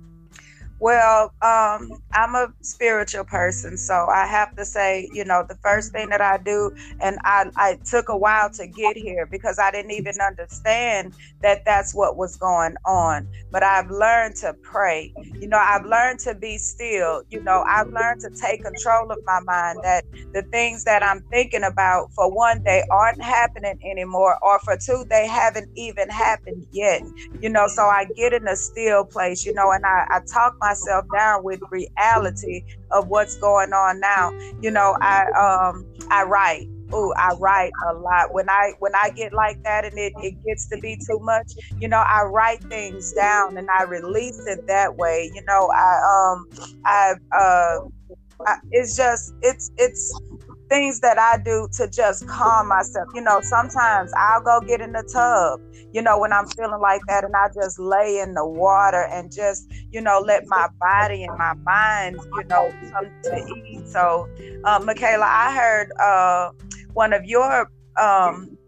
[0.80, 5.92] Well, um, I'm a spiritual person, so I have to say, you know, the first
[5.92, 9.70] thing that I do, and I, I took a while to get here because I
[9.72, 13.28] didn't even understand that that's what was going on.
[13.52, 15.14] But I've learned to pray.
[15.40, 17.22] You know, I've learned to be still.
[17.30, 19.80] You know, I've learned to take control of my mind.
[19.82, 20.04] That
[20.34, 25.06] the things that I'm thinking about, for one, they aren't happening anymore, or for two,
[25.10, 27.02] they haven't even happened yet.
[27.40, 29.46] You know, so I get in a still place.
[29.46, 34.32] You know, and I, I talk myself down with reality of what's going on now.
[34.60, 38.32] You know, I um I write oh, I write a lot.
[38.32, 41.52] When I when I get like that and it, it gets to be too much,
[41.78, 45.30] you know, I write things down and I release it that way.
[45.34, 46.46] You know, I um
[46.84, 47.78] I uh
[48.46, 50.20] I, it's just it's it's
[50.68, 53.08] things that I do to just calm myself.
[53.14, 55.60] You know, sometimes I'll go get in the tub,
[55.92, 59.32] you know, when I'm feeling like that, and I just lay in the water and
[59.32, 63.86] just, you know, let my body and my mind, you know, come to eat.
[63.86, 64.28] So,
[64.64, 66.50] uh, Michaela, I heard uh,
[66.92, 68.58] one of your um,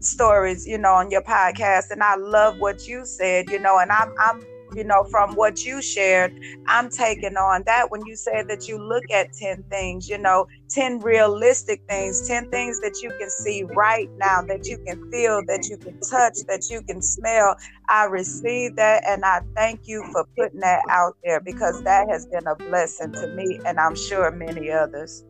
[0.00, 3.90] stories, you know, on your podcast, and I love what you said, you know, and
[3.90, 4.42] I'm, I'm
[4.74, 6.32] you know, from what you shared,
[6.66, 10.46] I'm taking on that when you said that you look at 10 things, you know,
[10.70, 15.42] 10 realistic things, 10 things that you can see right now, that you can feel,
[15.46, 17.56] that you can touch, that you can smell.
[17.88, 22.26] I receive that and I thank you for putting that out there because that has
[22.26, 25.24] been a blessing to me and I'm sure many others.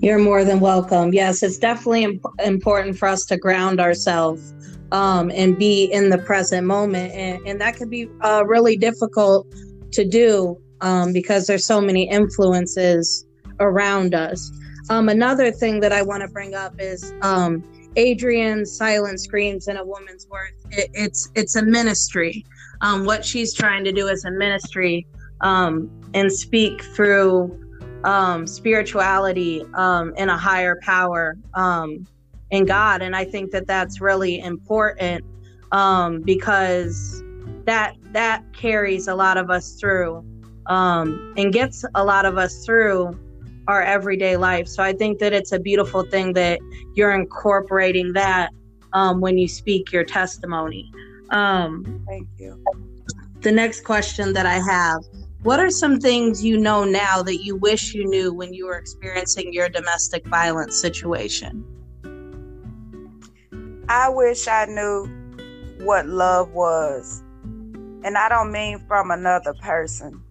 [0.00, 1.12] You're more than welcome.
[1.12, 4.54] Yes, it's definitely imp- important for us to ground ourselves
[4.92, 7.12] um, and be in the present moment.
[7.14, 9.46] And, and that could be uh, really difficult
[9.92, 13.26] to do um, because there's so many influences
[13.58, 14.50] around us.
[14.88, 17.62] Um, another thing that I want to bring up is um,
[17.96, 20.52] Adrian's silent screams in a woman's worth.
[20.70, 22.44] It, it's it's a ministry.
[22.80, 25.06] Um, what she's trying to do is a ministry
[25.42, 27.56] um, and speak through
[28.04, 32.06] um, spirituality um, and a higher power um,
[32.50, 33.02] in God.
[33.02, 35.24] And I think that that's really important
[35.72, 37.22] um, because
[37.64, 40.24] that that carries a lot of us through
[40.66, 43.18] um, and gets a lot of us through
[43.68, 44.66] our everyday life.
[44.66, 46.58] So I think that it's a beautiful thing that
[46.94, 48.50] you're incorporating that
[48.92, 50.90] um, when you speak your testimony.
[51.30, 52.62] Um, Thank you.
[53.42, 55.02] The next question that I have
[55.42, 58.76] what are some things you know now that you wish you knew when you were
[58.76, 61.64] experiencing your domestic violence situation?
[63.92, 65.08] I wish I knew
[65.80, 67.24] what love was.
[68.04, 70.22] And I don't mean from another person.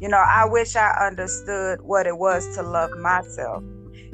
[0.00, 3.62] You know, I wish I understood what it was to love myself.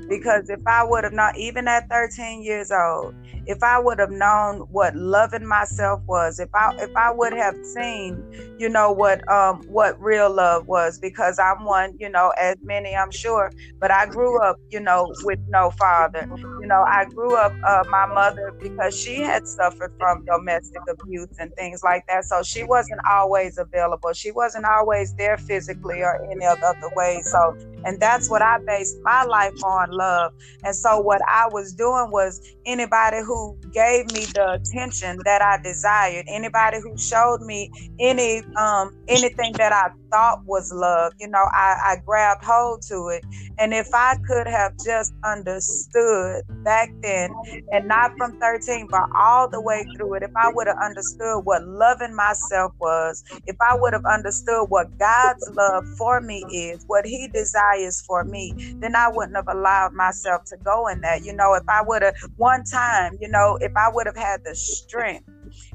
[0.09, 3.15] Because if I would have not, even at 13 years old,
[3.47, 7.57] if I would have known what loving myself was, if I if I would have
[7.63, 8.25] seen,
[8.57, 12.95] you know, what um what real love was, because I'm one, you know, as many
[12.97, 16.27] I'm sure, but I grew up, you know, with no father.
[16.59, 21.29] You know, I grew up uh, my mother because she had suffered from domestic abuse
[21.39, 24.13] and things like that, so she wasn't always available.
[24.13, 27.23] She wasn't always there physically or any other way.
[27.25, 27.55] So,
[27.85, 30.33] and that's what I based my life on, love.
[30.65, 35.59] And so what I was doing was anybody who gave me the attention that I
[35.63, 37.71] desired, anybody who showed me
[38.01, 43.09] any um anything that I thought was love, you know, I, I grabbed hold to
[43.15, 43.25] it.
[43.59, 47.31] And if I could have just understood back then,
[47.73, 51.43] and not from 13, but all the way through it, if I would have understood
[51.45, 56.85] what loving myself was, if I would have understood what God's love for me is,
[56.89, 61.25] what He desires for me, then I wouldn't have allowed myself to go in that.
[61.25, 64.45] You know, if I would have one time, you know, if I would have had
[64.45, 65.29] the strength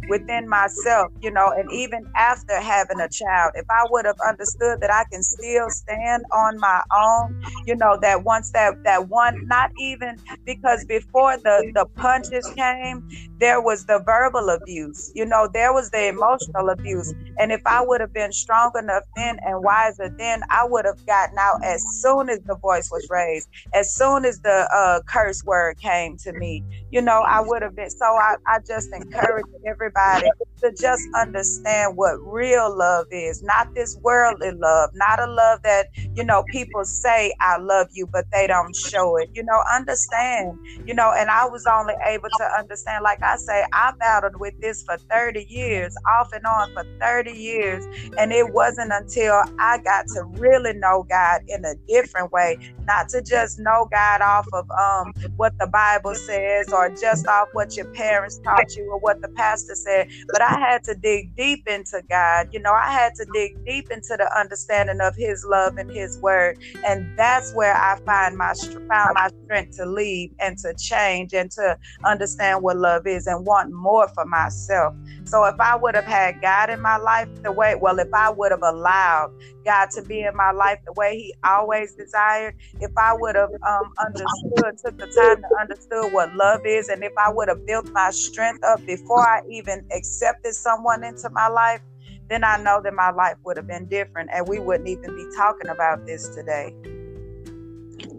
[0.07, 4.79] within myself, you know, and even after having a child, if I would have understood
[4.81, 9.35] that I can still stand on my own, you know, that once that that one,
[9.45, 13.03] not even because before the the punches came,
[13.39, 17.81] there was the verbal abuse, you know, there was the emotional abuse, and if I
[17.85, 21.83] would have been strong enough then and wiser then, I would have gotten out as
[22.01, 26.33] soon as the voice was raised, as soon as the uh, curse word came to
[26.33, 27.89] me, you know, I would have been.
[27.89, 30.31] So I, I just encourage everybody
[30.63, 35.87] to just understand what real love is, not this worldly love, not a love that,
[36.15, 39.29] you know, people say, I love you, but they don't show it.
[39.35, 43.63] You know, understand, you know, and I was only able to understand, like I say,
[43.73, 47.87] I battled with this for 30 years, off and on for 30 years.
[48.17, 52.57] And it wasn't until I got to really know God in a different way,
[52.87, 57.47] not to just know God off of um, what the Bible says or just off
[57.53, 61.35] what your parents taught you or what the pastor said, but I had to dig
[61.35, 62.47] deep into God.
[62.51, 66.17] You know, I had to dig deep into the understanding of His love and His
[66.21, 66.55] word,
[66.87, 68.53] and that's where I find my
[68.91, 73.45] found my strength to leave and to change and to understand what love is and
[73.45, 74.93] want more for myself.
[75.25, 78.31] So if I would have had God in my life the way, well, if I
[78.31, 79.29] would have allowed
[79.65, 83.49] God to be in my life the way He always desired, if I would have
[83.67, 87.65] um, understood, took the time to understood what love is, and if I would have
[87.65, 91.81] built my strength up before I even accepted someone into my life,
[92.29, 95.27] then I know that my life would have been different, and we wouldn't even be
[95.35, 96.73] talking about this today.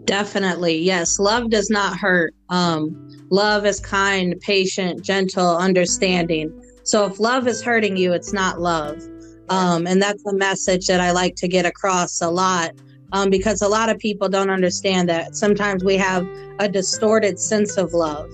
[0.05, 0.77] Definitely.
[0.77, 1.19] Yes.
[1.19, 2.33] Love does not hurt.
[2.49, 6.53] Um, love is kind, patient, gentle, understanding.
[6.83, 9.01] So if love is hurting you, it's not love.
[9.49, 12.71] Um, and that's a message that I like to get across a lot
[13.11, 15.35] um, because a lot of people don't understand that.
[15.35, 16.27] Sometimes we have
[16.59, 18.29] a distorted sense of love.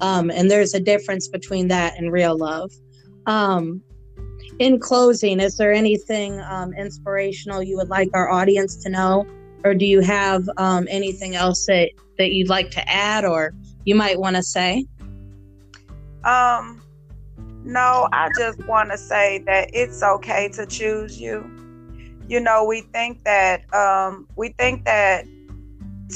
[0.00, 2.70] Um, and there's a difference between that and real love.
[3.26, 3.82] Um,
[4.58, 9.26] in closing, is there anything um, inspirational you would like our audience to know?
[9.64, 13.54] Or do you have um, anything else that, that you'd like to add or
[13.84, 14.84] you might want to say?
[16.24, 16.82] Um,
[17.66, 21.44] no, I just want to say that it's okay to choose you.
[22.28, 25.26] You know, we think that um, we think that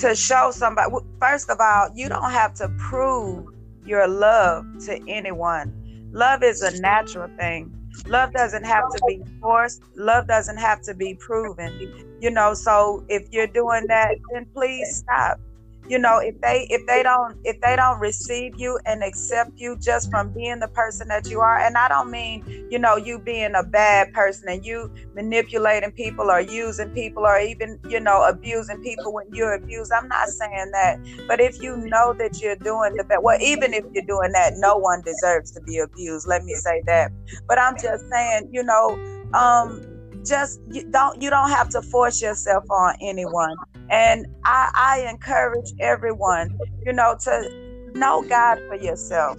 [0.00, 0.92] to show somebody.
[1.20, 3.46] First of all, you don't have to prove
[3.84, 5.74] your love to anyone.
[6.12, 7.76] Love is a natural thing.
[8.06, 9.82] Love doesn't have to be forced.
[9.96, 12.16] Love doesn't have to be proven.
[12.20, 15.40] You know, so if you're doing that, then please stop
[15.88, 19.76] you know if they if they don't if they don't receive you and accept you
[19.78, 23.18] just from being the person that you are and i don't mean you know you
[23.18, 28.22] being a bad person and you manipulating people or using people or even you know
[28.28, 29.92] abusing people when you're abused.
[29.92, 30.98] I'm not saying that.
[31.26, 34.54] But if you know that you're doing the best well even if you're doing that
[34.56, 37.10] no one deserves to be abused let me say that.
[37.48, 38.98] But i'm just saying you know
[39.34, 39.86] um
[40.24, 43.56] just you don't you don't have to force yourself on anyone
[43.90, 46.48] and i i encourage everyone
[46.86, 47.48] you know to
[47.94, 49.38] know god for yourself.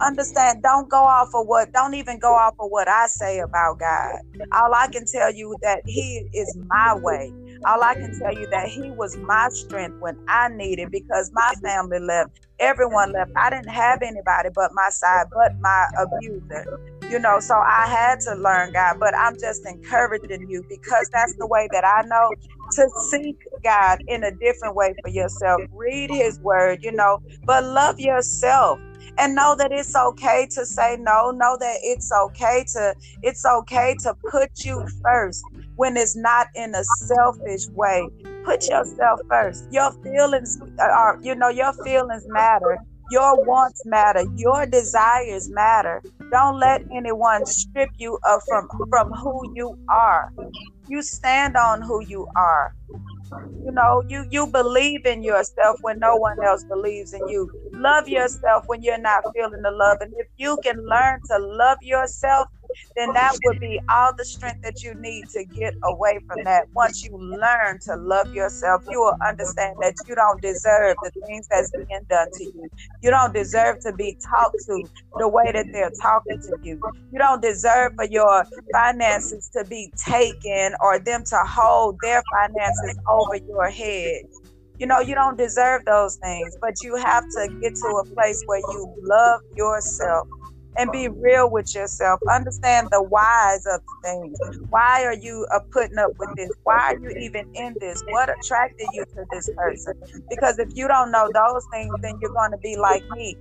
[0.00, 3.78] Understand don't go off of what don't even go off of what i say about
[3.78, 4.20] god.
[4.52, 7.32] All i can tell you that he is my way.
[7.66, 11.52] All i can tell you that he was my strength when i needed because my
[11.62, 13.30] family left everyone left.
[13.36, 16.66] I didn't have anybody but my side but my abuser
[17.10, 18.96] you know so i had to learn god.
[19.00, 22.30] But i'm just encouraging you because that's the way that i know
[22.70, 27.64] to seek god in a different way for yourself read his word you know but
[27.64, 28.78] love yourself
[29.18, 33.94] and know that it's okay to say no know that it's okay to it's okay
[34.00, 35.42] to put you first
[35.76, 38.08] when it's not in a selfish way
[38.44, 42.78] put yourself first your feelings are you know your feelings matter
[43.10, 44.22] your wants matter.
[44.36, 46.00] Your desires matter.
[46.30, 50.32] Don't let anyone strip you of from from who you are.
[50.90, 52.74] You stand on who you are.
[53.64, 57.50] You know, you you believe in yourself when no one else believes in you.
[57.72, 59.98] Love yourself when you're not feeling the love.
[60.02, 62.48] And if you can learn to love yourself,
[62.96, 66.66] then that would be all the strength that you need to get away from that.
[66.74, 71.48] Once you learn to love yourself, you will understand that you don't deserve the things
[71.48, 72.68] that's being done to you.
[73.02, 74.84] You don't deserve to be talked to
[75.18, 76.80] the way that they're talking to you.
[77.12, 82.98] You don't deserve for your finances to be taken or them to hold their finances
[83.08, 84.22] over your head.
[84.78, 88.42] You know, you don't deserve those things, but you have to get to a place
[88.46, 90.26] where you love yourself
[90.78, 92.20] and be real with yourself.
[92.30, 94.38] Understand the whys of things.
[94.70, 96.50] Why are you uh, putting up with this?
[96.64, 98.02] Why are you even in this?
[98.10, 99.94] What attracted you to this person?
[100.28, 103.36] Because if you don't know those things, then you're going to be like me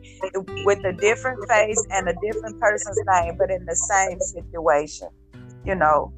[0.65, 5.07] with a different face and a different person's name, but in the same situation,
[5.65, 6.11] you know.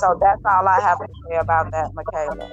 [0.00, 2.50] So that's all I have to say about that, Michaela.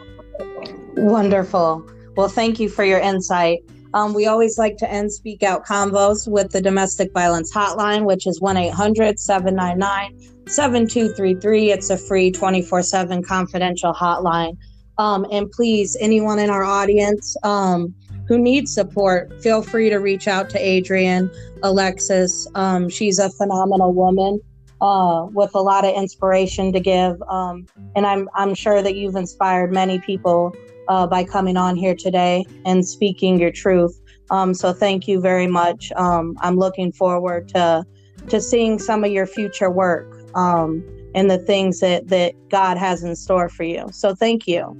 [0.96, 1.86] Wonderful.
[2.16, 3.60] Well, thank you for your insight.
[3.96, 8.28] Um, we always like to end Speak Out Convos with the Domestic Violence Hotline, which
[8.28, 11.72] is 1 800 799 7233.
[11.72, 14.58] It's a free 24 7 confidential hotline.
[14.98, 17.96] Um, and please, anyone in our audience um,
[18.28, 21.32] who needs support, feel free to reach out to Adrian
[21.64, 22.48] Alexis.
[22.54, 24.42] Um, she's a phenomenal woman.
[24.82, 27.66] Uh, with a lot of inspiration to give, um,
[27.96, 30.54] and I'm I'm sure that you've inspired many people
[30.88, 34.00] uh, by coming on here today and speaking your truth.
[34.30, 35.92] Um, so thank you very much.
[35.96, 37.84] Um, I'm looking forward to
[38.30, 40.84] to seeing some of your future work um,
[41.14, 43.88] and the things that that God has in store for you.
[43.92, 44.76] So thank you.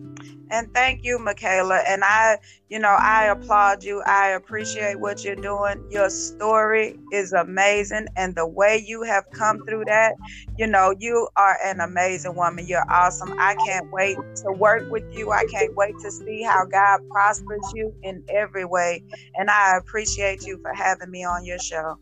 [0.52, 1.82] And thank you, Michaela.
[1.88, 2.38] And I,
[2.70, 4.02] you know, I applaud you.
[4.06, 5.84] I appreciate what you're doing.
[5.92, 8.08] Your story is amazing.
[8.16, 10.14] And the way you have come through that,
[10.58, 12.68] you know, you are an amazing woman.
[12.68, 13.34] You're awesome.
[13.40, 15.32] I can't wait to work with you.
[15.32, 19.04] I can't wait to see how God prospers you in every way.
[19.36, 21.98] And I appreciate you for having me on your show.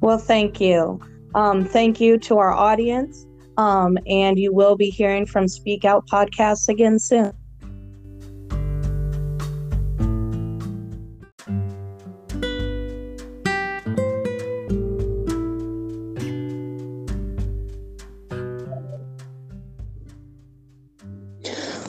[0.00, 1.00] Well, thank you.
[1.34, 3.26] Um, thank you to our audience.
[3.58, 7.32] Um, and you will be hearing from Speak Out podcasts again soon.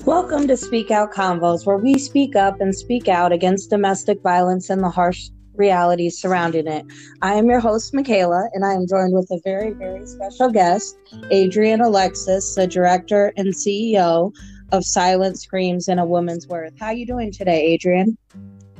[0.06, 4.72] Welcome to Speak Out Convos, where we speak up and speak out against domestic violence
[4.72, 6.86] and the harsh realities surrounding it.
[7.22, 10.98] I am your host, Michaela, and I am joined with a very, very special guest,
[11.30, 14.34] Adrian Alexis, the director and CEO
[14.72, 16.74] of Silent Screams and a Woman's Worth.
[16.80, 18.18] How are you doing today, Adrian?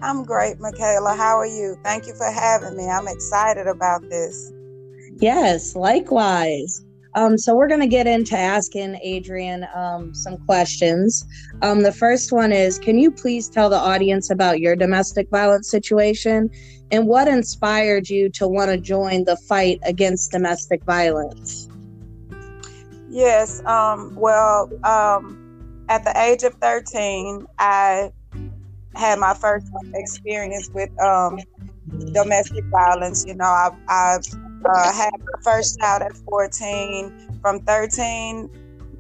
[0.02, 1.16] I'm great, Michaela.
[1.16, 1.78] How are you?
[1.84, 2.88] Thank you for having me.
[2.88, 4.52] I'm excited about this.
[5.18, 6.86] Yes, likewise.
[7.16, 11.26] Um, so we're going to get into asking Adrian um, some questions.
[11.62, 15.70] Um, the first one is Can you please tell the audience about your domestic violence
[15.70, 16.50] situation
[16.92, 21.68] and what inspired you to want to join the fight against domestic violence?
[23.10, 23.64] Yes.
[23.66, 28.12] Um, well, um, at the age of 13, I
[28.96, 31.40] had my first experience with um,
[32.14, 33.26] domestic violence.
[33.26, 34.18] You know, I, I
[34.66, 38.50] uh, had my first child at 14, from 13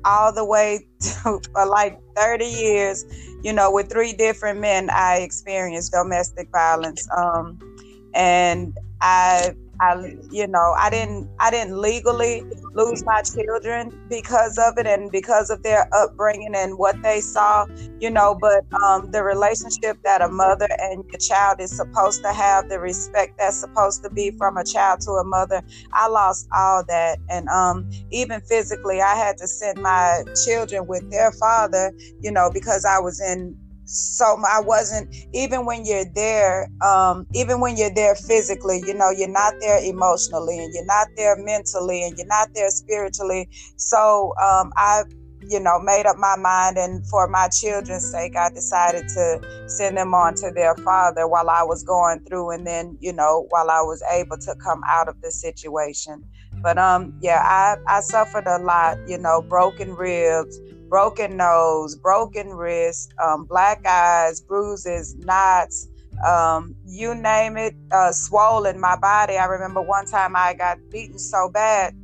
[0.05, 3.05] all the way to for like 30 years,
[3.43, 7.07] you know, with three different men, I experienced domestic violence.
[7.16, 7.60] Um,
[8.14, 12.43] and I I, you know, I didn't, I didn't legally
[12.75, 17.65] lose my children because of it and because of their upbringing and what they saw,
[17.99, 18.38] you know.
[18.39, 22.80] But um, the relationship that a mother and your child is supposed to have, the
[22.80, 25.61] respect that's supposed to be from a child to a mother,
[25.93, 31.09] I lost all that, and um, even physically, I had to send my children with
[31.11, 33.57] their father, you know, because I was in
[33.90, 39.10] so I wasn't even when you're there, um, even when you're there physically, you know,
[39.10, 43.50] you're not there emotionally and you're not there mentally and you're not there spiritually.
[43.78, 45.06] So um, I,
[45.50, 49.98] you know, made up my mind, and for my children's sake, I decided to send
[49.98, 53.72] them on to their father while I was going through, and then, you know, while
[53.72, 56.24] I was able to come out of the situation.
[56.62, 60.60] But um, yeah, I I suffered a lot, you know, broken ribs
[60.90, 65.88] broken nose, broken wrist, um, black eyes, bruises, knots,
[66.28, 69.38] um, you name it, uh, swollen my body.
[69.38, 71.96] I remember one time I got beaten so bad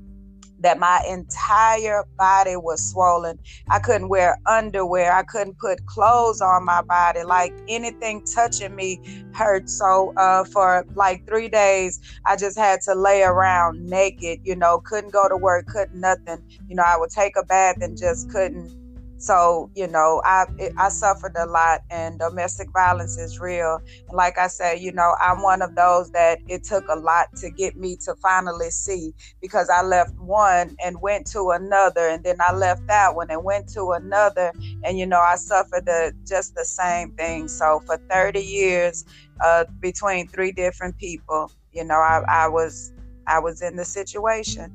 [0.60, 3.40] that my entire body was swollen.
[3.70, 5.14] I couldn't wear underwear.
[5.14, 7.24] I couldn't put clothes on my body.
[7.24, 9.00] Like anything touching me
[9.34, 9.70] hurt.
[9.70, 14.40] So uh, for like three days, I just had to lay around naked.
[14.44, 16.42] You know, couldn't go to work, couldn't nothing.
[16.68, 18.85] You know, I would take a bath and just couldn't
[19.18, 20.46] so you know i
[20.78, 23.80] i suffered a lot and domestic violence is real.
[24.10, 27.28] And like i said you know i'm one of those that it took a lot
[27.38, 32.24] to get me to finally see because i left one and went to another and
[32.24, 34.54] then i left that one and went to another.
[34.84, 37.48] And you know i suffered the just the same thing.
[37.48, 39.06] So for 30 years
[39.44, 42.94] uh, between three different people you know I, I was
[43.28, 44.72] i was in the situation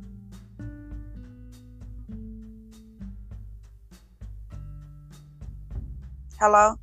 [6.41, 6.75] Hello?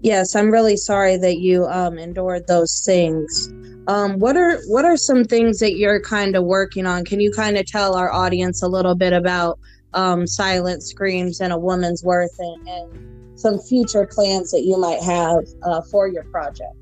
[0.00, 3.52] Yes, I'm really sorry that you um, endured those things.
[3.88, 7.04] Um, what are what are some things that you're kind of working on?
[7.04, 9.58] Can you kind of tell our audience a little bit about
[9.92, 15.02] um, Silent Screams and a Woman's Worth and, and some future plans that you might
[15.02, 16.74] have uh, for your project?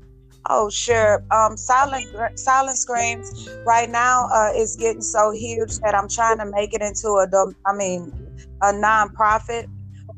[0.49, 1.25] Oh, sure.
[1.31, 6.45] Um, Silent Silent Screams right now uh, is getting so huge that I'm trying to
[6.45, 7.27] make it into a,
[7.65, 8.13] I mean,
[8.61, 9.67] a nonprofit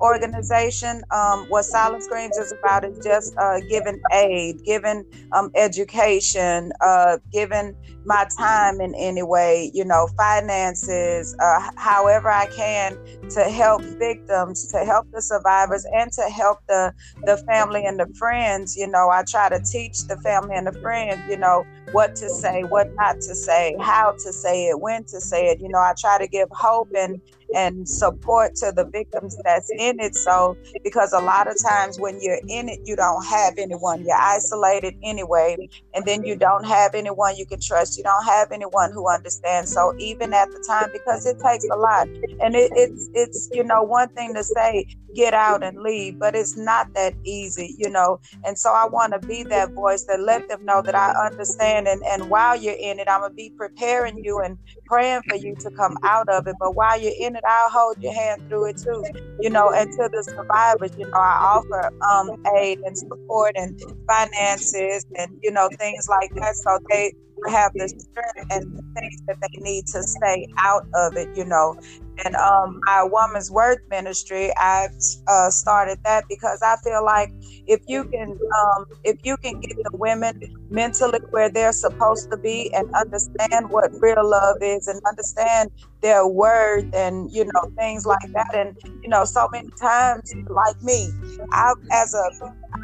[0.02, 1.02] organization.
[1.12, 7.20] Um, what Silent Screams is about is just uh, giving aid, giving um, education, uh,
[7.32, 7.76] giving
[8.06, 12.98] my time in any way, you know, finances, uh, however I can
[13.30, 16.94] to help victims, to help the survivors, and to help the
[17.26, 18.76] the family and the friends.
[18.76, 22.30] You know, I try to teach the family and the friends, you know, what to
[22.30, 25.60] say, what not to say, how to say it, when to say it.
[25.62, 27.22] You know, I try to give hope and
[27.56, 30.16] and support to the victims that's in it.
[30.16, 34.04] So, because a lot of times when you're in it, you don't have anyone.
[34.06, 35.58] You're isolated anyway,
[35.94, 37.98] and then you don't have anyone you can trust.
[37.98, 39.72] You don't have anyone who understands.
[39.74, 43.64] So, even at the time, because it takes a lot, and it, it's it's you
[43.64, 44.86] know one thing to say
[45.16, 48.20] get out and leave, but it's not that easy, you know.
[48.46, 51.88] And so I want to be that voice that let them know that I understand.
[51.88, 55.56] And, and while you're in it, I'm to be preparing you and praying for you
[55.62, 56.56] to come out of it.
[56.60, 59.04] But while you're in it, I'll hold your hand through it too,
[59.40, 59.72] you know.
[59.72, 65.40] And to the survivors, you know, I offer um, aid and support and finances and,
[65.42, 66.56] you know, things like that.
[66.56, 67.14] So they
[67.50, 71.46] have the strength and the things that they need to stay out of it, you
[71.46, 71.78] know
[72.26, 74.88] And um, my woman's worth ministry, I
[75.28, 77.30] uh, started that because I feel like
[77.68, 80.34] if you can, um, if you can get the women
[80.70, 86.28] mentally where they're supposed to be and understand what real love is and understand their
[86.28, 88.48] worth and you know things like that.
[88.54, 91.10] And you know so many times like me
[91.52, 92.30] i as a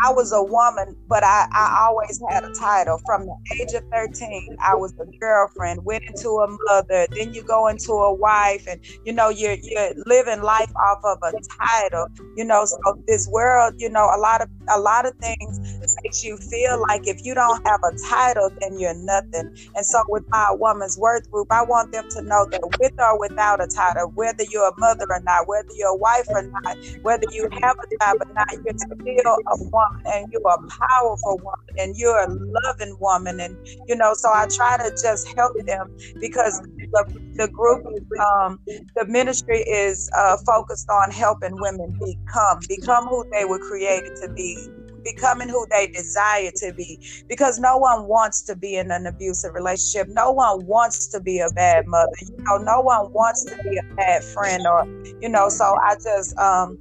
[0.03, 2.99] I was a woman, but I, I always had a title.
[3.05, 7.43] From the age of 13, I was a girlfriend, went into a mother, then you
[7.43, 11.33] go into a wife, and you know, you're you're living life off of a
[11.65, 12.07] title.
[12.35, 12.77] You know, so
[13.07, 15.59] this world, you know, a lot of a lot of things
[16.03, 19.55] makes you feel like if you don't have a title, then you're nothing.
[19.75, 23.19] And so with my woman's worth group, I want them to know that with or
[23.19, 26.77] without a title, whether you're a mother or not, whether you're a wife or not,
[27.01, 31.37] whether you have a job or not, you're still a woman and you're a powerful
[31.37, 33.39] woman and you're a loving woman.
[33.39, 33.55] And,
[33.87, 35.87] you know, so I try to just help them
[36.19, 36.59] because
[36.93, 37.05] the,
[37.35, 37.85] the group,
[38.19, 38.59] um,
[38.95, 44.29] the ministry is uh, focused on helping women become, become who they were created to
[44.35, 44.57] be,
[45.03, 46.99] becoming who they desire to be
[47.29, 51.39] because no one wants to be in an abusive relationship no one wants to be
[51.39, 54.85] a bad mother you know no one wants to be a bad friend or
[55.21, 56.77] you know so i just um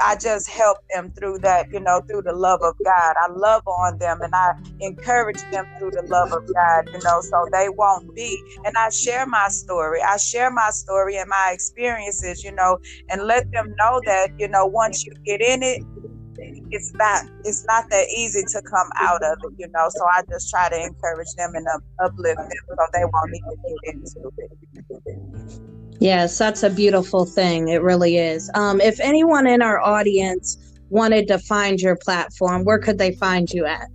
[0.00, 3.14] I just help them through that, you know, through the love of God.
[3.20, 7.20] I love on them and I encourage them through the love of God, you know,
[7.20, 8.44] so they won't be.
[8.64, 10.00] And I share my story.
[10.02, 12.78] I share my story and my experiences, you know,
[13.10, 15.82] and let them know that, you know, once you get in it,
[16.70, 19.88] it's not it's not that easy to come out of it, you know.
[19.90, 21.66] So I just try to encourage them and
[22.04, 24.50] uplift them so they won't need to get into it.
[26.04, 27.68] Yes, that's a beautiful thing.
[27.68, 28.50] It really is.
[28.54, 30.58] Um, if anyone in our audience
[30.90, 33.88] wanted to find your platform, where could they find you at?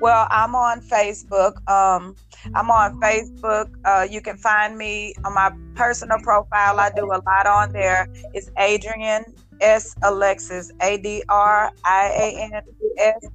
[0.00, 1.56] Well, I'm on Facebook.
[1.68, 2.16] Um,
[2.54, 3.70] I'm on Facebook.
[3.84, 6.80] Uh, you can find me on my personal profile.
[6.80, 8.08] I do a lot on there.
[8.32, 9.26] It's Adrian
[9.60, 9.94] S.
[10.02, 12.62] Alexis, A D R I A N
[12.96, 13.26] S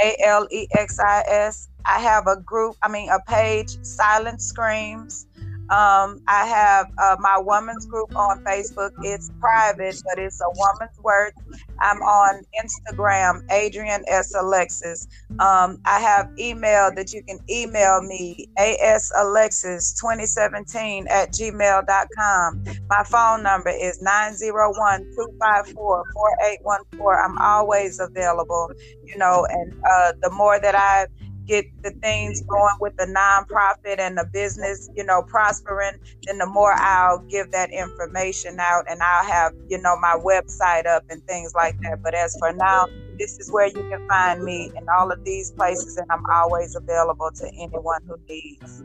[0.00, 1.68] A L E X I S.
[1.84, 5.26] I have a group, I mean, a page, Silent Screams.
[5.70, 8.92] Um, I have uh, my woman's group on Facebook.
[9.02, 11.34] It's private, but it's a woman's worth.
[11.80, 14.34] I'm on Instagram, Adrian S.
[14.34, 15.06] Alexis.
[15.38, 22.64] Um, I have email that you can email me, asalexis2017 at gmail.com.
[22.88, 27.24] My phone number is 901 254 4814.
[27.24, 28.72] I'm always available,
[29.04, 31.08] you know, and uh, the more that I
[31.48, 35.94] get the things going with the nonprofit and the business, you know, prospering,
[36.24, 40.86] then the more I'll give that information out and I'll have, you know, my website
[40.86, 42.02] up and things like that.
[42.02, 42.86] But as for now,
[43.18, 46.76] this is where you can find me in all of these places, and I'm always
[46.76, 48.84] available to anyone who needs.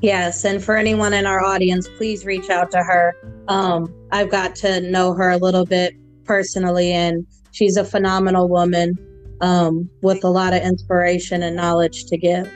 [0.00, 3.14] Yes, and for anyone in our audience, please reach out to her.
[3.46, 5.94] Um, I've got to know her a little bit
[6.24, 8.98] personally, and she's a phenomenal woman
[9.44, 12.50] um, with a lot of inspiration and knowledge to give.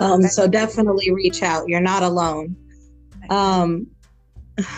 [0.00, 1.68] Um, so definitely reach out.
[1.68, 2.56] You're not alone.
[3.30, 3.86] Um,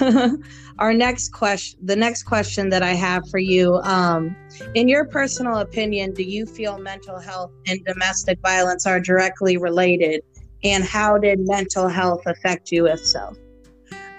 [0.79, 4.37] our next question, the next question that I have for you, um,
[4.75, 10.21] in your personal opinion, do you feel mental health and domestic violence are directly related?
[10.65, 13.35] And how did mental health affect you, if so?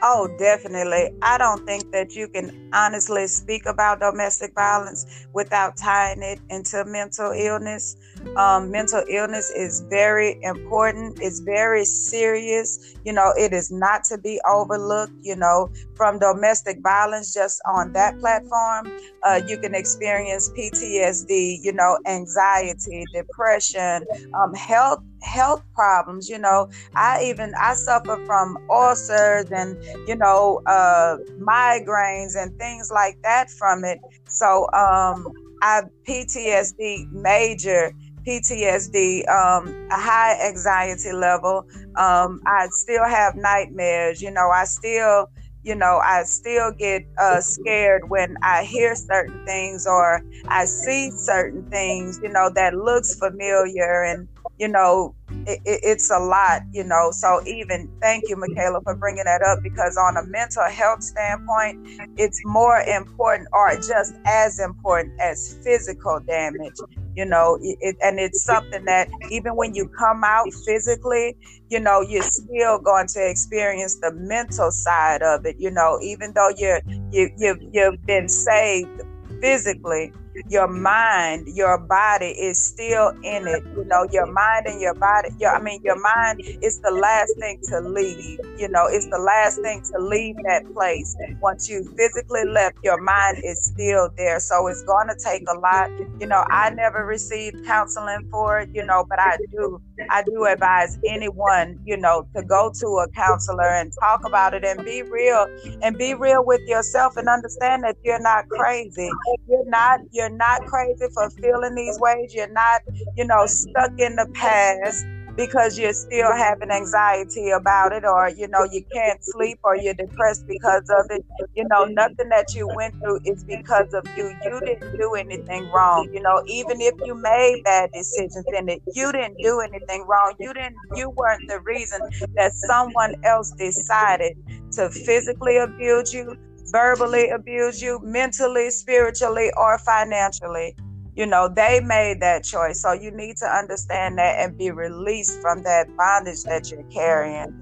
[0.08, 1.10] Oh, definitely.
[1.24, 6.86] I don't think that you can honestly speak about domestic violence without tying it into
[6.86, 7.98] mental illness.
[8.36, 12.96] Um, mental illness is very important, it's very serious.
[13.04, 15.14] You know, it is not to be overlooked.
[15.22, 18.92] You know, from domestic violence, just on that platform,
[19.24, 26.68] uh, you can experience PTSD, you know, anxiety, depression, um, health health problems you know
[26.96, 29.76] i even i suffer from ulcers and
[30.08, 35.28] you know uh migraines and things like that from it so um
[35.62, 37.92] i ptsd major
[38.26, 41.66] PTSD, um, a high anxiety level.
[41.96, 44.22] Um, I still have nightmares.
[44.22, 45.28] You know, I still
[45.64, 51.10] you know, I still get uh, scared when I hear certain things or I see
[51.10, 55.16] certain things, you know, that looks familiar and, you know,
[55.46, 57.12] it, it, it's a lot, you know.
[57.12, 61.88] So even thank you, Michaela, for bringing that up because on a mental health standpoint,
[62.18, 66.76] it's more important or just as important as physical damage
[67.16, 71.36] you know it, and it's something that even when you come out physically
[71.70, 76.34] you know you're still going to experience the mental side of it you know even
[76.34, 76.82] though you're
[77.12, 79.02] you, you you've been saved
[79.42, 80.12] physically
[80.50, 83.64] your mind, your body is still in it.
[83.76, 87.34] You know, your mind and your body, your, I mean, your mind is the last
[87.40, 88.40] thing to leave.
[88.58, 91.16] You know, it's the last thing to leave that place.
[91.42, 94.40] Once you physically left, your mind is still there.
[94.40, 95.90] So it's going to take a lot.
[96.20, 99.82] You know, I never received counseling for it, you know, but I do.
[100.10, 104.64] I do advise anyone, you know, to go to a counselor and talk about it
[104.66, 105.48] and be real
[105.82, 109.10] and be real with yourself and understand that you're not crazy.
[109.48, 112.34] You're not you're not crazy for feeling these ways.
[112.34, 112.82] You're not,
[113.16, 115.06] you know, stuck in the past
[115.36, 119.94] because you're still having anxiety about it or you know you can't sleep or you're
[119.94, 121.26] depressed because of it.
[121.56, 124.34] You know nothing that you went through is because of you.
[124.42, 126.08] You didn't do anything wrong.
[126.12, 130.34] You know even if you made bad decisions in it you didn't do anything wrong.
[130.40, 132.02] You didn't you weren't the reason
[132.36, 134.34] that someone else decided
[134.74, 136.36] to physically abuse you
[136.72, 140.76] verbally abuse you mentally spiritually or financially
[141.16, 142.82] you know they made that choice.
[142.82, 147.54] So you need to understand that and be released from that bondage that you're carrying.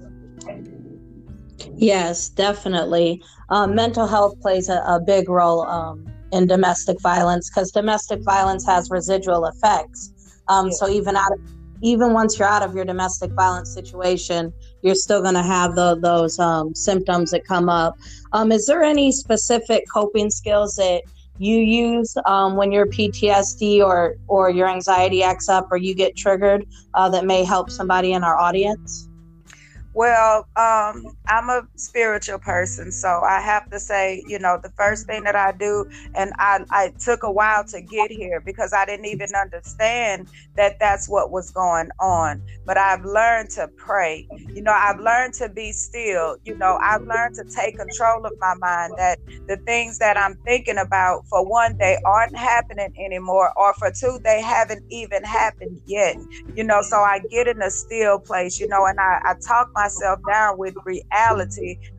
[1.76, 3.22] Yes definitely.
[3.50, 8.66] Um, mental health plays a, a big role um, in domestic violence because domestic violence
[8.66, 10.12] has residual effects.
[10.48, 11.38] Um, so even out of,
[11.82, 14.52] even once you're out of your domestic violence situation
[14.84, 17.98] you're still going to have the, those um, symptoms that come up.
[18.32, 21.02] Um, is there any specific coping skills that
[21.38, 26.16] you use um, when your PTSD or or your anxiety acts up or you get
[26.16, 29.08] triggered uh, that may help somebody in our audience?
[29.94, 35.06] Well, um, I'm a spiritual person, so I have to say, you know, the first
[35.06, 38.84] thing that I do, and I, I took a while to get here because I
[38.84, 42.42] didn't even understand that that's what was going on.
[42.66, 44.28] But I've learned to pray.
[44.54, 46.36] You know, I've learned to be still.
[46.44, 49.18] You know, I've learned to take control of my mind that
[49.48, 54.18] the things that I'm thinking about, for one, they aren't happening anymore, or for two,
[54.24, 56.16] they haven't even happened yet.
[56.54, 59.70] You know, so I get in a still place, you know, and I, I talk
[59.74, 61.02] myself down with reality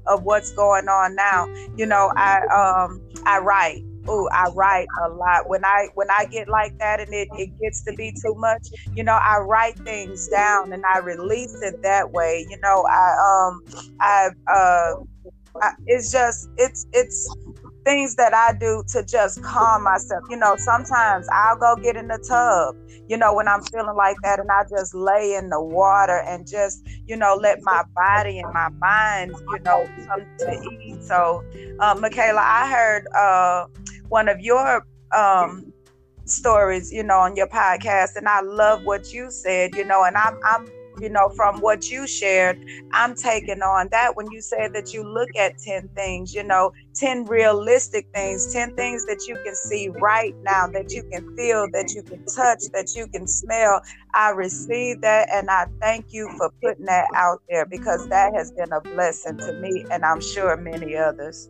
[0.08, 1.48] of what's going on now.
[1.76, 3.84] You know, I um I write.
[4.08, 5.50] Oh, I write a lot.
[5.50, 8.68] When I when I get like that and it, it gets to be too much,
[8.94, 12.46] you know, I write things down and I release it that way.
[12.50, 13.62] You know, I um
[14.00, 14.94] I uh
[15.62, 17.36] I, it's just it's it's
[17.86, 20.24] things that I do to just calm myself.
[20.30, 22.76] You know, sometimes I'll go get in the tub,
[23.08, 26.48] you know, when I'm feeling like that, and I just lay in the water and
[26.48, 31.04] just, you know, let my body and my mind, you know, come to eat.
[31.04, 31.44] So,
[31.80, 33.68] uh, Michaela, I heard uh,
[34.10, 35.72] one of your um,
[36.26, 40.18] stories, you know, on your podcast, and I love what you said, you know, and
[40.18, 40.68] I'm, I'm
[41.00, 45.04] you know, from what you shared, I'm taking on that when you said that you
[45.04, 49.90] look at 10 things, you know, 10 realistic things, 10 things that you can see
[49.90, 53.82] right now, that you can feel, that you can touch, that you can smell.
[54.14, 58.52] I receive that and I thank you for putting that out there because that has
[58.52, 61.50] been a blessing to me and I'm sure many others.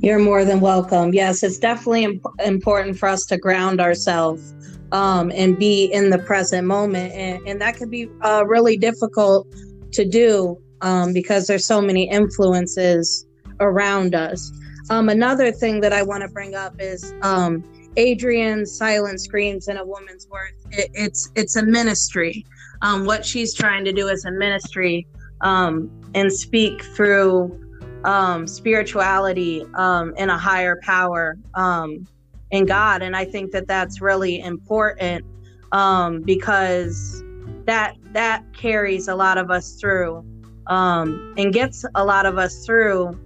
[0.00, 1.14] You're more than welcome.
[1.14, 4.52] Yes, it's definitely imp- important for us to ground ourselves
[4.92, 7.12] um, and be in the present moment.
[7.12, 9.48] And, and that can be uh, really difficult
[9.92, 13.26] to do um, because there's so many influences
[13.60, 14.52] around us.
[14.90, 17.64] Um, another thing that I want to bring up is um,
[17.96, 20.54] Adrian's silent screams in a woman's worth.
[20.70, 22.44] It, it's it's a ministry.
[22.82, 25.06] Um, what she's trying to do is a ministry
[25.40, 27.58] um, and speak through
[28.04, 32.06] um, spirituality um, and a higher power um,
[32.52, 33.02] in God.
[33.02, 35.24] And I think that that's really important
[35.72, 37.22] um, because
[37.64, 40.24] that that carries a lot of us through
[40.68, 43.18] um, and gets a lot of us through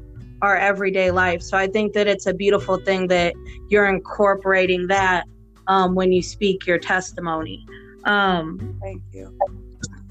[0.43, 1.43] our everyday life.
[1.43, 3.35] So I think that it's a beautiful thing that
[3.69, 5.25] you're incorporating that
[5.67, 7.67] um, when you speak your testimony.
[8.05, 9.37] Um, Thank you.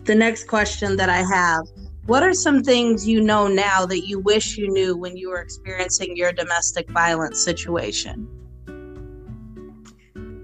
[0.03, 1.65] The next question that I have
[2.05, 5.39] what are some things you know now that you wish you knew when you were
[5.39, 8.27] experiencing your domestic violence situation?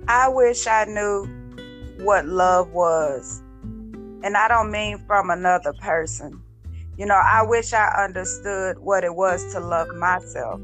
[0.07, 1.27] I wish I knew
[2.03, 3.41] what love was.
[4.23, 6.41] And I don't mean from another person.
[6.97, 10.59] You know, I wish I understood what it was to love myself.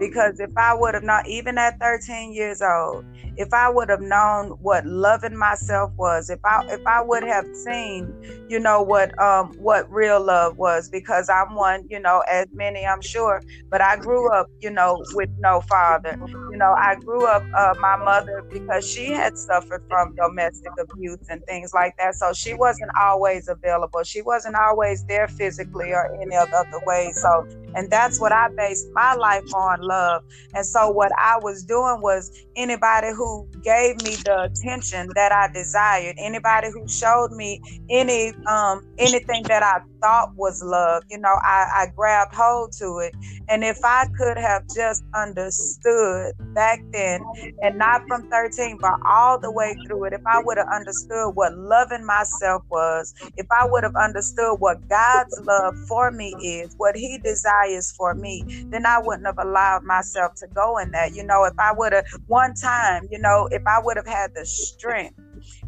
[0.00, 3.04] Because if I would have not, even at 13 years old,
[3.36, 7.46] if I would have known what loving myself was, if I if I would have
[7.52, 8.16] seen,
[8.48, 12.86] you know, what um what real love was, because I'm one, you know, as many
[12.86, 16.18] I'm sure, but I grew up, you know, with no father.
[16.48, 21.20] You know, I grew up uh, my mother because she had suffered from domestic abuse
[21.28, 24.02] and things like that, so she wasn't always available.
[24.04, 27.12] She wasn't always there physically or any other way.
[27.14, 27.44] So,
[27.74, 30.22] and that's what I based my life on love.
[30.54, 35.48] And so what I was doing was anybody who gave me the attention that I
[35.52, 37.60] desired, anybody who showed me
[37.90, 42.98] any um anything that I thought was love, you know, I, I grabbed hold to
[42.98, 43.14] it.
[43.48, 47.20] And if I could have just understood back then,
[47.62, 51.34] and not from 13, but all the way through it, if I would have understood
[51.34, 56.74] what loving myself was, if I would have understood what God's love for me is,
[56.76, 61.14] what He desires for me, then I wouldn't have allowed myself to go in that.
[61.14, 64.34] You know, if I would have, one time, you know, if I would have had
[64.34, 65.16] the strength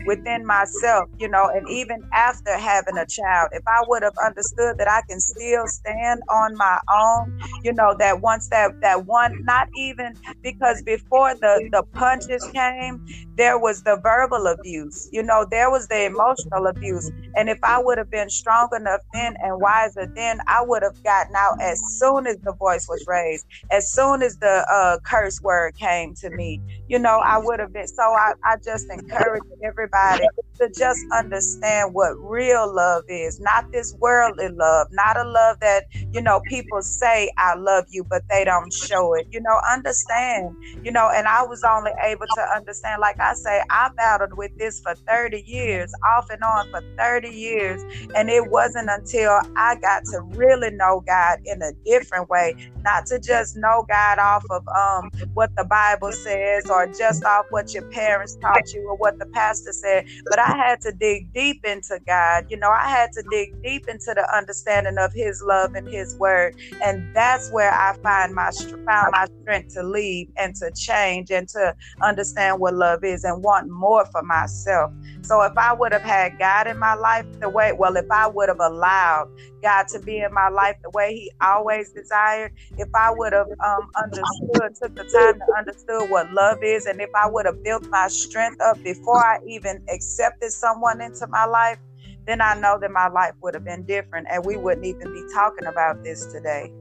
[0.05, 4.77] within myself, you know, and even after having a child, if I would have understood
[4.79, 9.35] that I can still stand on my own, you know, that once that that one,
[9.43, 13.01] not even because before the the punches came,
[13.37, 17.81] there was the verbal abuse, you know, there was the emotional abuse, and if I
[17.83, 21.81] would have been strong enough then and wiser then, I would have gotten out as
[21.99, 26.31] soon as the voice was raised, as soon as the uh, curse word came to
[26.31, 27.87] me, you know, I would have been.
[27.89, 30.29] So I, I just encourage everybody
[30.61, 35.85] to just understand what real love is, not this worldly love, not a love that,
[36.13, 39.27] you know, people say, I love you, but they don't show it.
[39.33, 43.63] You know, understand, you know, and I was only able to understand, like I say,
[43.71, 47.85] I battled with this for 30 years, off and on for 30 years.
[48.15, 52.55] And it wasn't until I got to really know God in a different way,
[52.85, 57.47] not to just know God off of um, what the Bible says or just off
[57.51, 61.33] what your parents taught you or what the pastor said, but I had to dig
[61.33, 62.45] deep into God.
[62.49, 66.17] You know, I had to dig deep into the understanding of His love and His
[66.19, 68.51] word, and that's where I find my
[68.87, 73.43] found my strength to leave and to change and to understand what love is and
[73.43, 74.93] want more for myself.
[75.23, 78.27] So if I would have had God in my life the way, well, if I
[78.27, 79.29] would have allowed
[79.63, 83.49] God to be in my life the way He always desired, if I would have
[83.65, 87.63] um, understood, took the time to understood what love is, and if I would have
[87.63, 91.79] built my strength up before I even accepted someone into my life,
[92.27, 95.25] then I know that my life would have been different, and we wouldn't even be
[95.35, 96.73] talking about this today.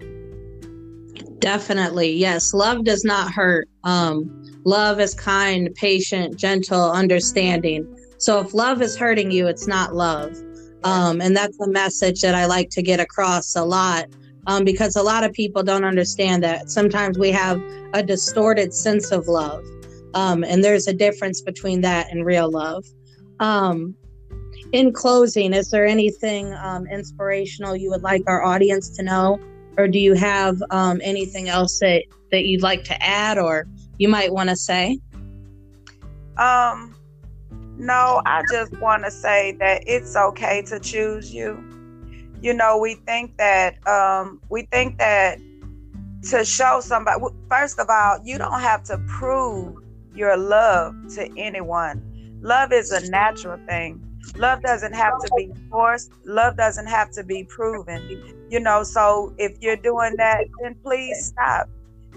[1.39, 2.53] Definitely, yes.
[2.53, 3.67] Love does not hurt.
[3.83, 7.87] Um, love is kind, patient, gentle, understanding.
[8.19, 10.37] So if love is hurting you, it's not love.
[10.83, 14.07] Um, and that's a message that I like to get across a lot
[14.47, 17.61] um, because a lot of people don't understand that sometimes we have
[17.93, 19.63] a distorted sense of love.
[20.13, 22.85] Um, and there's a difference between that and real love.
[23.39, 23.95] Um,
[24.71, 29.39] in closing, is there anything um, inspirational you would like our audience to know?
[29.77, 33.67] Or do you have um, anything else that, that you'd like to add or
[33.97, 34.99] you might want to say?
[36.37, 36.90] Um,
[37.81, 41.57] no, I just want to say that it's okay to choose you.
[42.39, 45.39] You know, we think that um, we think that
[46.29, 47.19] to show somebody.
[47.49, 49.77] First of all, you don't have to prove
[50.13, 52.39] your love to anyone.
[52.41, 53.99] Love is a natural thing.
[54.35, 56.11] Love doesn't have to be forced.
[56.25, 58.45] Love doesn't have to be proven.
[58.51, 61.67] You know, so if you're doing that, then please stop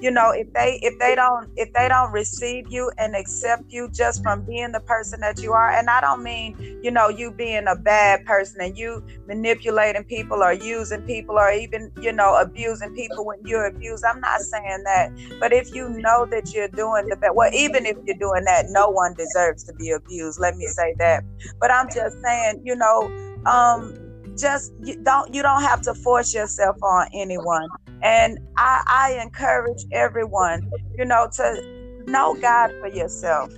[0.05, 3.88] you know if they if they don't if they don't receive you and accept you
[3.90, 7.30] just from being the person that you are and i don't mean you know you
[7.30, 12.36] being a bad person and you manipulating people or using people or even you know
[12.36, 15.11] abusing people when you're abused i'm not saying that.
[15.40, 18.66] But if you know that you're doing the best well even if you're doing that
[18.68, 21.24] no one deserves to be abused let me say that.
[21.59, 23.11] But i'm just saying you know
[23.46, 23.98] um
[24.36, 27.68] just you don't you don't have to force yourself on anyone
[28.05, 30.62] and I, I encourage everyone,
[30.98, 31.62] you know, to
[32.09, 33.52] know God for yourself.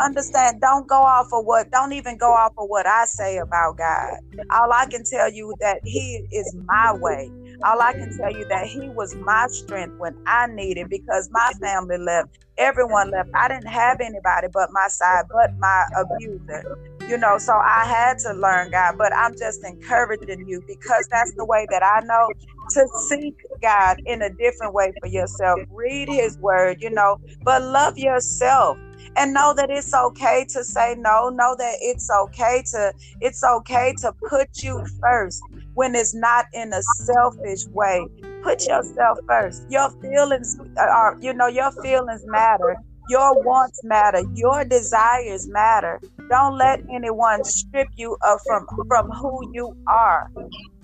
[0.00, 3.78] Understand, don't go off of what, don't even go off of what I say about
[3.78, 4.18] God.
[4.52, 7.32] All I can tell you that He is my way.
[7.66, 11.52] All I can tell you that He was my strength when I needed because my
[11.62, 12.30] family left.
[12.58, 13.30] Everyone left.
[13.34, 16.64] I didn't have anybody but my side, but my abuser
[17.10, 21.34] you know so i had to learn god but i'm just encouraging you because that's
[21.34, 22.30] the way that i know
[22.70, 25.58] to seek god in a different way for yourself.
[25.70, 28.78] Read his word you know but love yourself
[29.16, 31.30] and know that it's okay to say no.
[31.30, 35.42] Know that it's okay to it's okay to put you first
[35.74, 38.06] when it's not in a selfish way.
[38.42, 39.64] Put yourself first.
[39.68, 42.76] Your feelings are you know your feelings matter
[43.10, 44.22] your wants matter.
[44.34, 46.00] Your desires matter.
[46.30, 50.30] Don't let anyone strip you of from from who you are.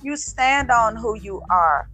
[0.03, 1.89] You stand on who you are.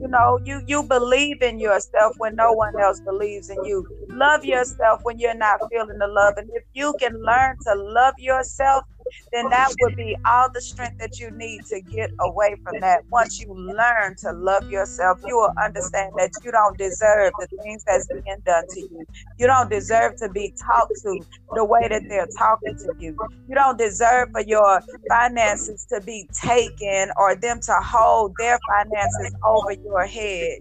[0.00, 3.86] You know, you you believe in yourself when no one else believes in you.
[4.10, 6.34] Love yourself when you're not feeling the love.
[6.36, 8.84] And if you can learn to love yourself,
[9.32, 13.04] then that would be all the strength that you need to get away from that.
[13.10, 17.84] Once you learn to love yourself, you will understand that you don't deserve the things
[17.84, 19.04] that's being done to you.
[19.38, 21.20] You don't deserve to be talked to
[21.54, 23.16] the way that they're talking to you.
[23.48, 29.34] You don't deserve for your finances to be taken or them to hold their finances
[29.44, 30.58] over your head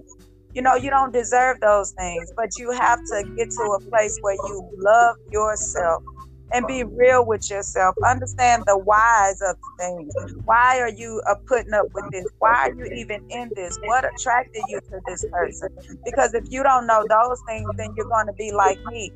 [0.53, 4.17] you know, you don't deserve those things, but you have to get to a place
[4.21, 6.01] where you love yourself
[6.53, 7.95] and be real with yourself.
[8.05, 10.13] Understand the whys of things.
[10.45, 12.25] Why are you uh, putting up with this?
[12.39, 13.77] Why are you even in this?
[13.85, 15.69] What attracted you to this person?
[16.05, 19.11] Because if you don't know those things, then you're going to be like me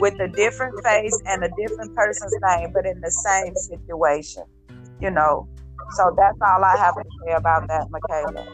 [0.00, 4.44] with a different face and a different person's name, but in the same situation,
[5.00, 5.48] you know.
[5.92, 8.46] So that's all I have to say about that, Michaela.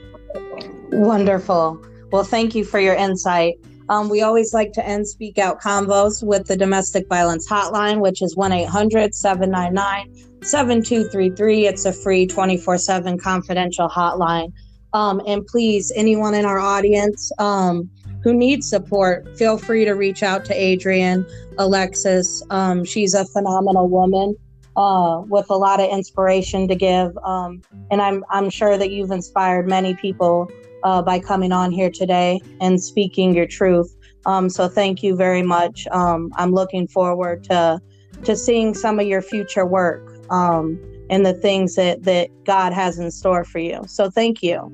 [0.90, 1.82] Wonderful.
[2.10, 3.54] Well, thank you for your insight.
[3.88, 8.22] Um, we always like to end Speak Out Convos with the Domestic Violence Hotline, which
[8.22, 11.66] is 1 800 799 7233.
[11.66, 14.52] It's a free 24 7 confidential hotline.
[14.92, 17.88] Um, and please, anyone in our audience um,
[18.22, 21.26] who needs support, feel free to reach out to Adrian,
[21.58, 22.42] Alexis.
[22.50, 24.36] Um, she's a phenomenal woman
[24.76, 27.16] uh, with a lot of inspiration to give.
[27.18, 30.50] Um, and I'm, I'm sure that you've inspired many people
[30.84, 33.94] uh, by coming on here today and speaking your truth.
[34.26, 35.86] Um, so thank you very much.
[35.90, 37.80] Um, I'm looking forward to
[38.24, 40.78] to seeing some of your future work um,
[41.10, 43.82] and the things that that God has in store for you.
[43.86, 44.72] So thank you.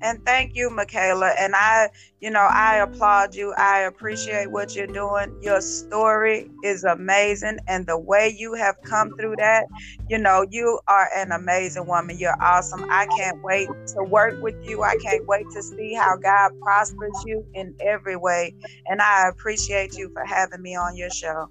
[0.00, 1.34] And thank you, Michaela.
[1.38, 1.90] And I,
[2.20, 3.52] you know, I applaud you.
[3.58, 5.36] I appreciate what you're doing.
[5.42, 7.58] Your story is amazing.
[7.66, 9.66] And the way you have come through that,
[10.08, 12.16] you know, you are an amazing woman.
[12.18, 12.84] You're awesome.
[12.90, 14.82] I can't wait to work with you.
[14.82, 18.54] I can't wait to see how God prospers you in every way.
[18.86, 21.48] And I appreciate you for having me on your show.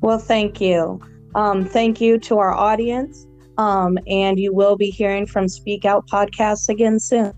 [0.00, 1.00] Well, thank you.
[1.34, 3.26] Um, thank you to our audience.
[3.60, 7.34] Um, and you will be hearing from Speak Out podcasts again soon.